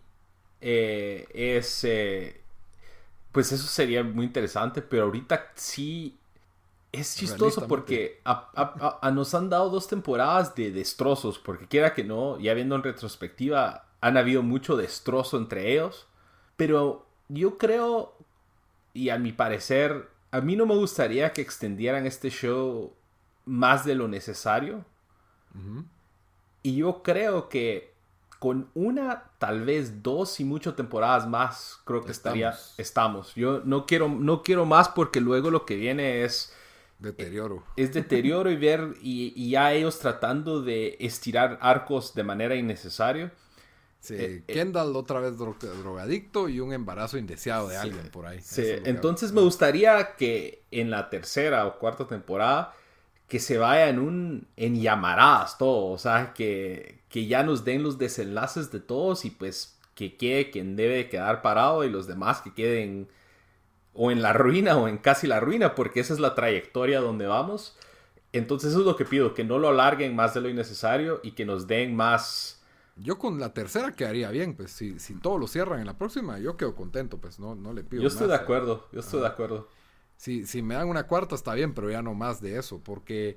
[0.62, 1.84] eh, es...
[1.84, 2.40] Eh,
[3.30, 6.16] pues eso sería muy interesante, pero ahorita sí
[6.94, 8.20] es chistoso porque
[9.12, 13.86] nos han dado dos temporadas de destrozos, porque quiera que no, ya viendo en retrospectiva,
[14.00, 16.06] han habido mucho destrozo entre ellos,
[16.56, 18.16] pero yo creo,
[18.92, 22.92] y a mi parecer, a mí no me gustaría que extendieran este show
[23.44, 24.84] más de lo necesario.
[26.62, 27.92] Y yo creo que
[28.38, 33.34] con una, tal vez dos y muchas temporadas más, creo que estaría, estamos.
[33.34, 36.54] Yo no quiero, no quiero más porque luego lo que viene es...
[37.04, 37.62] Deterioro.
[37.76, 43.32] Es deterioro y ver, y, ya ellos tratando de estirar arcos de manera innecesaria.
[44.00, 48.40] Sí, eh, eh, Kendall otra vez drogadicto y un embarazo indeseado de alguien por ahí.
[48.42, 52.74] Sí, entonces me gustaría que en la tercera o cuarta temporada
[53.28, 57.82] que se vaya en un en llamaradas todo, o sea, que, que ya nos den
[57.82, 62.42] los desenlaces de todos y pues que quede quien debe quedar parado y los demás
[62.42, 63.08] que queden
[63.94, 67.26] o en la ruina o en casi la ruina, porque esa es la trayectoria donde
[67.26, 67.76] vamos.
[68.32, 71.32] Entonces eso es lo que pido, que no lo alarguen más de lo innecesario y
[71.32, 72.60] que nos den más...
[72.96, 76.38] Yo con la tercera quedaría bien, pues si, si todo lo cierran en la próxima,
[76.38, 78.02] yo quedo contento, pues no, no le pido.
[78.02, 79.68] Yo estoy de acuerdo, yo estoy de acuerdo.
[80.16, 83.36] Si, si me dan una cuarta está bien, pero ya no más de eso, porque...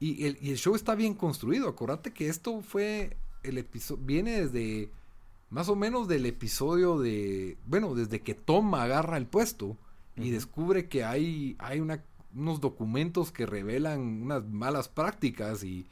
[0.00, 4.40] Y el, y el show está bien construido, acuérdate que esto fue el episodio, viene
[4.40, 4.90] desde
[5.50, 9.76] más o menos del episodio de, bueno, desde que Tom agarra el puesto
[10.16, 12.02] y descubre que hay, hay una,
[12.34, 15.86] unos documentos que revelan unas malas prácticas y,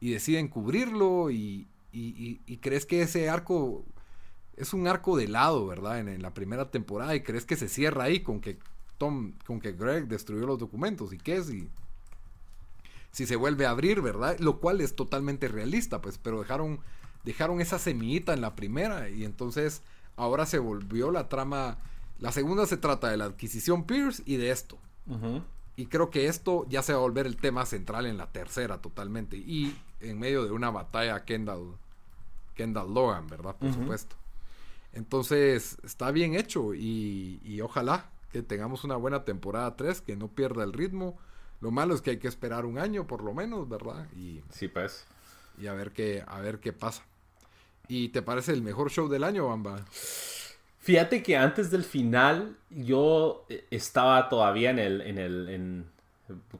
[0.00, 3.84] y deciden cubrirlo y, y, y, crees que ese arco
[4.56, 6.00] es un arco de lado, ¿verdad?
[6.00, 8.58] En, en, la primera temporada y crees que se cierra ahí con que
[8.98, 11.68] Tom, con que Greg destruyó los documentos y qué si,
[13.10, 14.38] si se vuelve a abrir, ¿verdad?
[14.40, 16.80] Lo cual es totalmente realista, pues, pero dejaron,
[17.24, 19.82] dejaron esa semillita en la primera y entonces
[20.16, 21.78] ahora se volvió la trama.
[22.24, 24.78] La segunda se trata de la adquisición Pierce y de esto.
[25.76, 28.80] Y creo que esto ya se va a volver el tema central en la tercera
[28.80, 29.36] totalmente.
[29.36, 31.76] Y en medio de una batalla Kendall,
[32.54, 33.54] Kendall Logan, ¿verdad?
[33.56, 34.16] Por supuesto.
[34.94, 40.28] Entonces, está bien hecho y, y ojalá que tengamos una buena temporada 3, que no
[40.28, 41.18] pierda el ritmo.
[41.60, 44.08] Lo malo es que hay que esperar un año por lo menos, ¿verdad?
[44.16, 45.04] Y, sí, pues.
[45.58, 47.02] Y a ver qué, a ver qué pasa.
[47.86, 49.84] ¿Y te parece el mejor show del año, Bamba?
[50.84, 55.84] Fíjate que antes del final yo eh, estaba todavía en el, en el,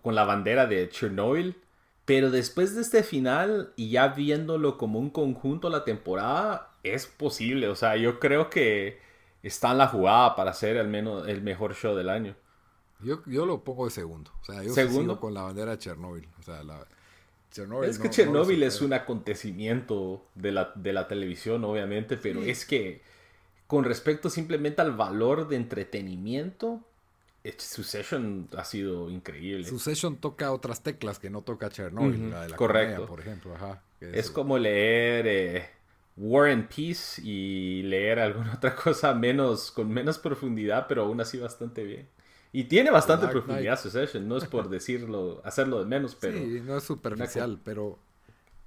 [0.00, 1.60] con la bandera de Chernobyl,
[2.06, 7.68] pero después de este final y ya viéndolo como un conjunto la temporada, es posible.
[7.68, 8.98] O sea, yo creo que
[9.42, 12.34] está en la jugada para ser al menos el mejor show del año.
[13.00, 14.30] Yo, yo lo pongo de segundo.
[14.40, 15.20] O sea, yo ¿Segundo?
[15.20, 16.26] con la bandera de Chernobyl.
[16.40, 16.86] O sea, la,
[17.86, 23.02] es que Chernobyl es un acontecimiento de la, de la televisión, obviamente, pero es que
[23.66, 26.82] con respecto simplemente al valor de entretenimiento,
[27.58, 29.66] Succession ha sido increíble.
[29.66, 33.06] Succession toca otras teclas que no toca Chernobyl, la de la Correcto.
[33.06, 33.54] por ejemplo.
[34.00, 35.68] es, como leer eh,
[36.16, 41.38] War and Peace y leer alguna otra cosa menos, con menos profundidad, pero aún así
[41.38, 42.08] bastante bien.
[42.52, 46.38] Y tiene bastante profundidad Succession, no es por decirlo, hacerlo de menos, pero...
[46.38, 47.98] Sí, no es superficial, pero...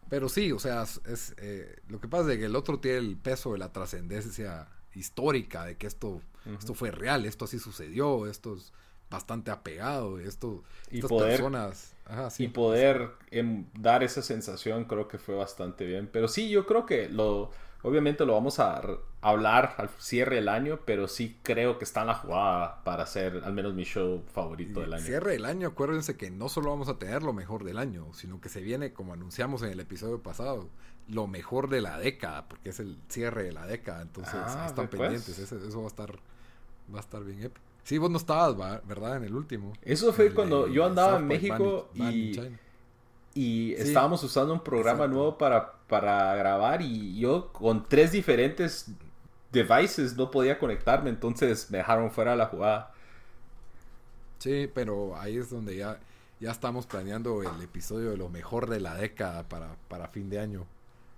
[0.10, 3.18] Pero sí, o sea, es, eh, lo que pasa es que el otro tiene el
[3.18, 4.68] peso de la trascendencia
[4.98, 6.22] histórica, de que esto,
[6.58, 8.74] esto fue real, esto así sucedió, esto es
[9.10, 11.94] bastante apegado, esto, y estas personas...
[12.38, 16.10] Y poder em, dar esa sensación creo que fue bastante bien.
[16.12, 17.52] Pero sí, yo creo que lo
[17.84, 18.82] Obviamente lo vamos a
[19.22, 23.44] hablar al cierre del año, pero sí creo que está en la jugada para ser
[23.46, 25.04] al menos mi show favorito del año.
[25.04, 28.42] Cierre del año, acuérdense que no solo vamos a tener lo mejor del año, sino
[28.42, 30.68] que se viene, como anunciamos en el episodio pasado,
[31.08, 34.88] lo mejor de la década, porque es el cierre de la década, entonces ah, están
[34.88, 35.02] pues.
[35.02, 36.12] pendientes, eso, va a estar
[36.94, 37.66] va a estar bien épico.
[37.84, 39.18] Sí, vos no estabas, ¿verdad?
[39.18, 39.74] En el último.
[39.82, 42.38] Eso fue cuando yo andaba en México y
[43.38, 48.88] y estábamos usando un programa nuevo para, para grabar y yo con tres diferentes
[49.52, 52.94] devices no podía conectarme, entonces me dejaron fuera de la jugada.
[54.40, 56.00] Sí, pero ahí es donde ya,
[56.40, 60.40] ya estamos planeando el episodio de lo mejor de la década para, para fin de
[60.40, 60.66] año.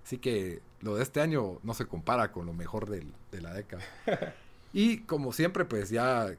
[0.04, 3.82] Así que lo de este año no se compara con lo mejor de la década.
[4.72, 6.34] y como siempre, pues ya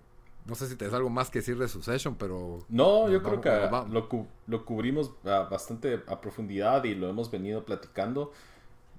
[0.45, 2.65] no sé si te algo más que decir de Succession, pero...
[2.67, 8.31] No, yo creo que lo, cubrimos bastante a profundidad y lo hemos venido platicando.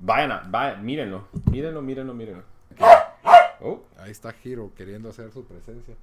[0.01, 2.45] Vayan, vayan, mírenlo, mírenlo, mírenlo, mírenlo.
[3.61, 3.81] Oh.
[3.99, 5.95] Ahí está Hiro queriendo hacer su presencia.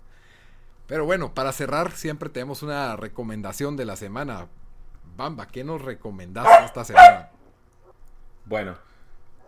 [0.88, 4.48] Pero bueno, para cerrar, siempre tenemos una recomendación de la semana.
[5.16, 7.30] Bamba, ¿qué nos recomendaste esta semana?
[8.50, 8.80] Bueno,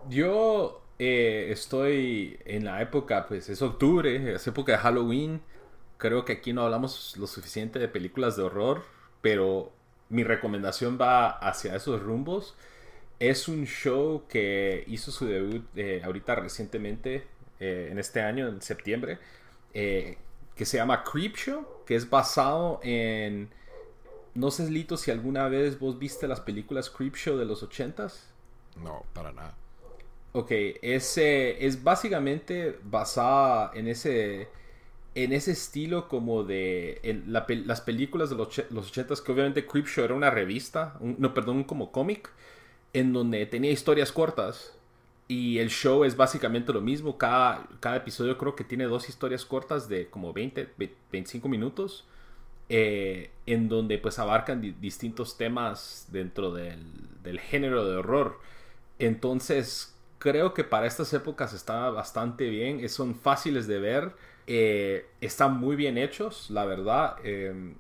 [0.10, 5.42] yo eh, estoy en la época, pues es octubre, es época de Halloween
[5.98, 8.84] creo que aquí no hablamos lo suficiente de películas de horror,
[9.22, 9.72] pero
[10.10, 12.56] mi recomendación va hacia esos rumbos.
[13.20, 17.28] Es un show que hizo su debut eh, ahorita recientemente,
[17.60, 19.18] eh, en este año, en septiembre,
[19.74, 23.50] que se llama Creepshow, que es basado en...
[24.36, 28.31] No sé, Lito, si alguna vez vos viste las películas Creepshow de los ochentas.
[28.76, 29.56] No, para nada.
[30.34, 30.52] Ok,
[30.82, 34.48] ese es básicamente basada en ese
[35.14, 40.14] en ese estilo como de las películas de los, los 80 que obviamente Creepshow era
[40.14, 42.30] una revista, no, perdón, como cómic,
[42.94, 44.78] en donde tenía historias cortas.
[45.28, 47.18] Y el show es básicamente lo mismo.
[47.18, 50.70] Cada, cada episodio creo que tiene dos historias cortas de como 20,
[51.12, 52.06] 25 minutos.
[52.70, 56.86] Eh, en donde pues abarcan distintos temas dentro del,
[57.22, 58.40] del género de horror.
[59.06, 62.88] Entonces creo que para estas épocas está bastante bien.
[62.90, 64.14] Son fáciles de ver
[64.48, 67.16] eh, están muy bien hechos, la verdad.
[67.24, 67.74] Eh,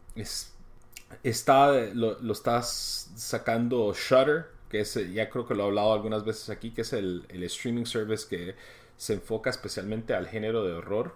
[1.23, 6.49] está, lo, estás sacando Shutter, que es, ya creo que lo he hablado algunas veces
[6.49, 8.55] aquí, que es el, streaming service que
[8.97, 11.15] se enfoca especialmente al género de horror.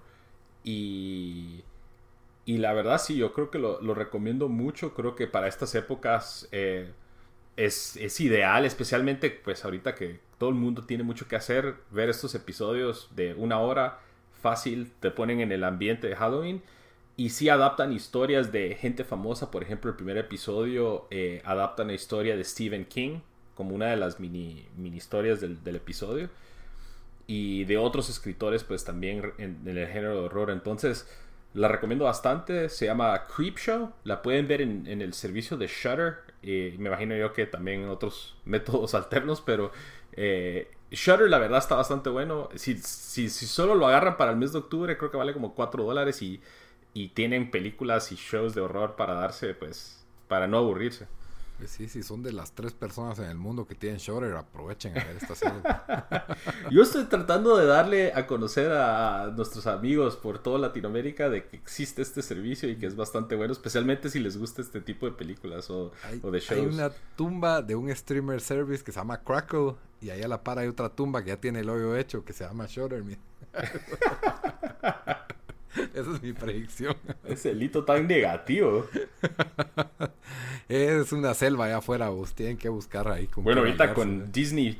[0.63, 1.63] Y,
[2.45, 4.93] y la verdad sí, yo creo que lo, recomiendo mucho.
[4.93, 6.91] Creo que para estas épocas eh,
[7.57, 12.09] es, es, ideal, especialmente pues ahorita que todo el mundo tiene mucho que hacer, ver
[12.09, 13.99] estos episodios de una hora
[14.41, 16.61] fácil, te ponen en el ambiente de Halloween.
[17.17, 19.49] Y si adaptan historias de gente famosa.
[19.49, 23.21] Por ejemplo, el primer episodio eh, adaptan la historia de Stephen King
[23.55, 26.29] como una de las mini, mini historias del, episodio.
[27.25, 30.51] Y de otros escritores, pues también en, el género de horror.
[30.51, 31.07] Entonces,
[31.55, 32.69] la recomiendo bastante.
[32.69, 33.93] Se llama Creepshow.
[34.03, 36.17] La pueden ver en, el servicio de Shutter.
[36.43, 39.71] me imagino yo que también en otros métodos alternos, pero
[40.13, 42.49] eh, Shutter, la verdad, está bastante bueno.
[42.55, 45.55] Si, si, si, solo lo agarran para el mes de octubre, creo que vale como
[45.55, 46.41] 4 dólares y,
[46.93, 51.07] y tienen películas y shows de horror para darse, pues, para no aburrirse.
[51.57, 54.97] Pues sí, si son de las tres personas en el mundo que tienen Shorter, aprovechen
[54.97, 55.61] a ver esta serie.
[56.71, 61.55] Yo estoy tratando de darle a conocer a nuestros amigos por toda Latinoamérica de que
[61.55, 65.13] existe este servicio y que es bastante bueno, especialmente si les gusta este tipo de
[65.13, 66.51] películas o, de shows.
[66.51, 70.43] Hay una tumba de un streamer service que se llama Crackle y ahí a la
[70.43, 73.01] par hay otra tumba que ya tiene el hoyo hecho que se llama Shorter.
[75.93, 76.95] Esa es mi predicción.
[77.23, 78.85] Ese hito tan negativo.
[80.69, 83.29] es una selva allá afuera, vos tienen que buscar ahí.
[83.37, 84.77] bueno, ahorita con Disney,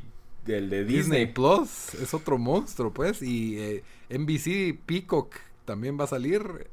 [0.47, 1.25] el de Disney.
[1.27, 3.21] Plus, es otro monstruo, pues.
[3.21, 5.35] Y eh, NBC Peacock
[5.65, 6.69] también va a salir.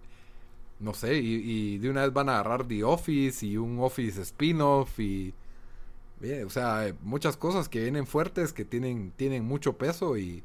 [0.79, 4.99] No sé, y, de una vez van a agarrar The Office y un Office spin-off
[4.99, 5.33] y...
[6.45, 10.43] o sea, muchas cosas que vienen fuertes, que tienen, tienen mucho peso y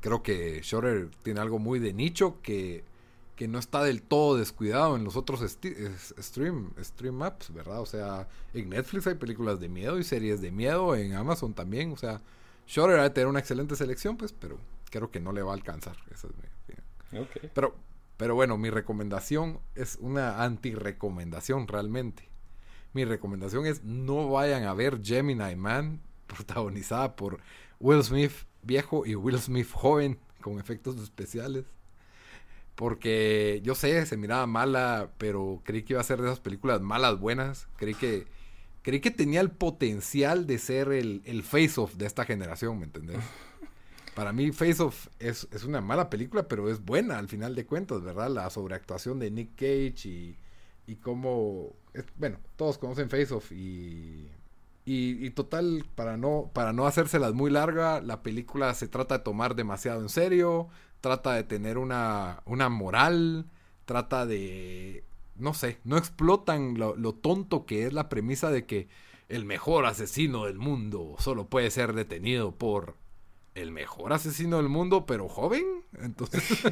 [0.00, 2.84] creo que Shorter tiene algo muy de nicho que,
[3.36, 7.80] que no está del todo descuidado en los otros stream, stream apps, ¿verdad?
[7.80, 11.92] O sea, en Netflix hay películas de miedo y series de miedo, en Amazon también,
[11.92, 12.20] o sea,
[12.66, 14.58] Shorter va a tener una excelente selección, pues, pero
[14.90, 15.96] creo que no le va a alcanzar.
[16.12, 17.52] Esa es mi opinión.
[17.54, 17.74] Pero,
[18.16, 22.28] pero bueno, mi recomendación es una anti-recomendación realmente.
[22.92, 27.40] Mi recomendación es no vayan a ver Gemini Man, protagonizada por
[27.80, 31.64] Will Smith viejo y Will Smith joven con efectos especiales.
[32.74, 36.80] Porque yo sé, se miraba mala, pero creí que iba a ser de esas películas
[36.80, 37.66] malas buenas.
[37.76, 38.26] Creí que
[38.82, 43.18] creí que tenía el potencial de ser el, el face-off de esta generación, ¿me entendés?
[44.14, 47.66] Para mí Face Off es, es, una mala película, pero es buena al final de
[47.66, 48.28] cuentas, ¿verdad?
[48.30, 50.36] La sobreactuación de Nick Cage y,
[50.88, 51.76] y cómo...
[52.16, 54.28] bueno, todos conocen Face Off y
[54.90, 59.54] y, total, para no, para no hacérselas muy larga, la película se trata de tomar
[59.54, 60.68] demasiado en serio,
[61.02, 63.44] trata de tener una, una moral,
[63.84, 65.04] trata de,
[65.36, 68.88] no sé, no explotan lo, lo, tonto que es la premisa de que
[69.28, 72.94] el mejor asesino del mundo solo puede ser detenido por
[73.54, 75.82] el mejor asesino del mundo, pero joven.
[76.00, 76.62] Entonces,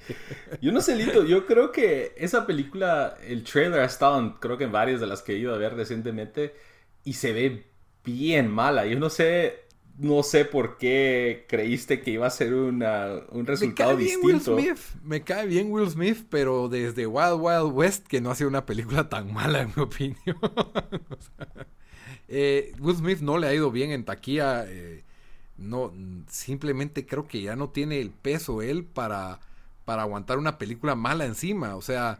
[0.62, 4.56] yo no sé, Lito, yo creo que esa película, el trailer ha estado, en, creo
[4.56, 6.54] que en varias de las que he ido a ver recientemente
[7.06, 7.64] y se ve
[8.04, 8.84] bien mala.
[8.84, 9.60] Yo no sé,
[9.96, 14.20] no sé por qué creíste que iba a ser una, un resultado me cae Bien
[14.22, 14.78] Will Smith.
[15.04, 19.08] Me cae bien Will Smith, pero desde Wild Wild West que no hace una película
[19.08, 20.36] tan mala en mi opinión.
[22.28, 24.64] Eh, Will Smith no le ha ido bien en taquilla.
[24.66, 25.04] Eh,
[25.56, 25.92] no,
[26.28, 29.38] simplemente creo que ya no tiene el peso él para,
[29.84, 31.76] para aguantar una película mala encima.
[31.76, 32.18] O sea,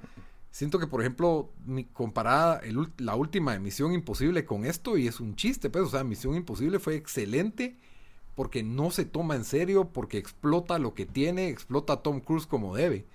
[0.50, 2.60] Siento que, por ejemplo, mi, comparada
[2.98, 6.34] la última de Misión Imposible con esto, y es un chiste, pues, o sea, Misión
[6.34, 7.76] Imposible fue excelente
[8.34, 12.46] porque no se toma en serio, porque explota lo que tiene, explota a Tom Cruise
[12.46, 13.06] como debe.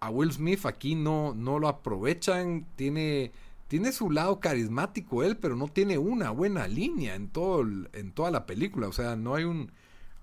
[0.00, 3.32] A Will Smith aquí no, no lo aprovechan, tiene,
[3.68, 7.62] tiene su lado carismático él, pero no tiene una buena línea en, todo
[7.92, 9.72] en toda la película, o sea, no hay un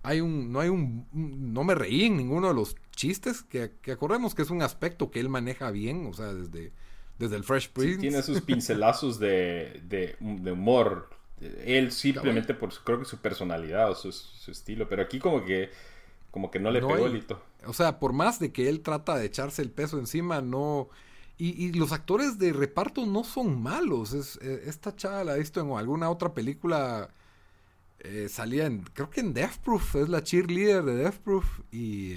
[0.04, 3.92] hay un, no hay un, no me reí en ninguno de los chistes, que, que,
[3.92, 6.72] acordemos que es un aspecto que él maneja bien, o sea, desde,
[7.20, 8.00] desde el Fresh Prince.
[8.00, 10.16] tiene sus pincelazos de, de,
[10.52, 15.70] humor, él simplemente por creo que su personalidad o su, estilo, pero aquí como que,
[16.32, 17.42] como que no le pegó el hito.
[17.66, 20.90] O sea, por más de que él trata de echarse el peso encima, no...
[21.38, 24.14] Y, y los actores de reparto no son malos.
[24.14, 27.10] Es, eh, esta chava la he visto en alguna otra película
[28.04, 32.16] eh, salía en, creo que en Death Proof, es la cheerleader de Death Proof y,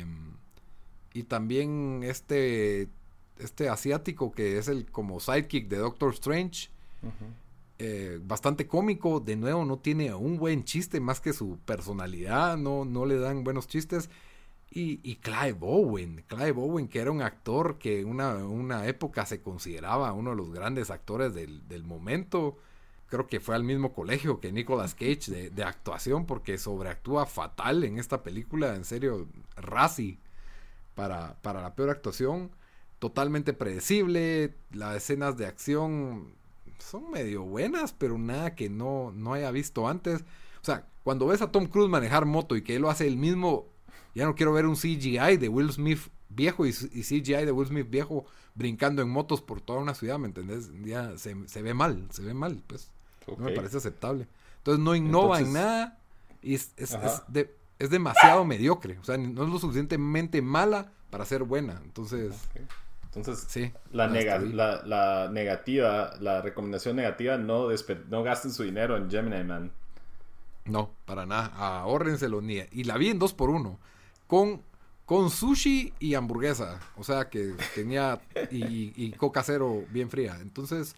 [1.12, 2.88] y también este,
[3.38, 6.70] este asiático que es el como sidekick de Doctor Strange.
[7.78, 12.84] Eh, bastante cómico, de nuevo no tiene un buen chiste más que su personalidad, no,
[12.84, 14.08] no le dan buenos chistes.
[14.70, 19.26] Y, y Clive Owen, Clive Owen que era un actor que en una, una época
[19.26, 22.56] se consideraba uno de los grandes actores del, del momento
[23.14, 27.98] creo que fue al mismo colegio que Nicolas Cage de, actuación porque sobreactúa fatal en
[28.00, 30.18] esta película, en serio, Razi
[30.96, 32.50] para, para la peor actuación,
[32.98, 36.34] totalmente predecible, las escenas de acción
[36.80, 40.22] son medio buenas, pero nada que no, no haya visto antes.
[40.60, 43.16] O sea, cuando ves a Tom Cruise manejar moto y que él lo hace el
[43.16, 43.68] mismo,
[44.16, 46.00] ya no quiero ver un CGI de Will Smith
[46.30, 48.24] viejo y, CGI de Will Smith viejo
[48.56, 50.72] brincando en motos por toda una ciudad, ¿me entendés?
[50.84, 52.90] Ya se, se ve mal, se ve mal, pues.
[53.26, 54.26] No me parece aceptable.
[54.58, 55.98] Entonces no innova en nada
[56.42, 56.96] y es, es,
[57.78, 58.98] es, demasiado mediocre.
[58.98, 61.80] O sea, no es lo suficientemente mala para ser buena.
[61.84, 62.34] Entonces...
[63.14, 67.68] Entonces, sí, la, la, la, negativa, la recomendación negativa, no,
[68.08, 69.70] no gasten su dinero en Gemini Man.
[70.64, 71.52] No, para nada.
[71.54, 72.60] Ahórrenselo ni.
[72.72, 73.78] Y la vi en 2 por 1
[74.26, 74.62] Con,
[75.04, 76.80] con sushi y hamburguesa.
[76.96, 78.20] O sea que tenía.
[78.50, 80.38] Y, y coca cero bien fría.
[80.40, 80.96] Entonces,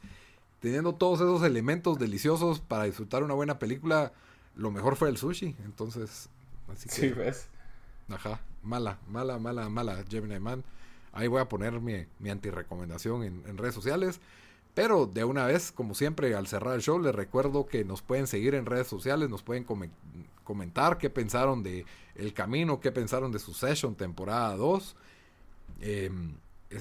[0.67, 4.13] teniendo todos esos elementos deliciosos para disfrutar una buena película,
[4.57, 5.55] lo mejor fue el sushi.
[5.65, 6.29] Entonces,
[6.73, 6.95] así que.
[6.95, 7.47] Sí, ves.
[8.09, 10.65] Ajá, mala, mala, mala, mala, Gemini Man.
[11.13, 14.21] Ahí voy a poner mi, mi anti-recomendación en, en redes sociales.
[14.75, 18.27] Pero de una vez, como siempre, al cerrar el show, les recuerdo que nos pueden
[18.27, 19.91] seguir en redes sociales, nos pueden come-
[20.45, 24.97] comentar qué pensaron de El Camino, qué pensaron de su session temporada 2.
[25.81, 26.11] Eh,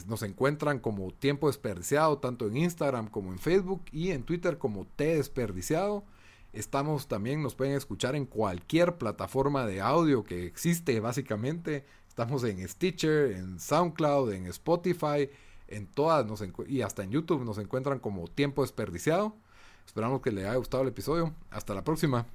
[0.07, 4.85] nos encuentran como Tiempo Desperdiciado, tanto en Instagram como en Facebook y en Twitter como
[4.85, 6.03] T Desperdiciado.
[6.53, 11.85] Estamos también, nos pueden escuchar en cualquier plataforma de audio que existe, básicamente.
[12.07, 15.29] Estamos en Stitcher, en SoundCloud, en Spotify,
[15.67, 16.25] en todas,
[16.67, 19.35] y hasta en YouTube nos encuentran como Tiempo Desperdiciado.
[19.85, 21.33] Esperamos que les haya gustado el episodio.
[21.51, 22.25] Hasta la próxima.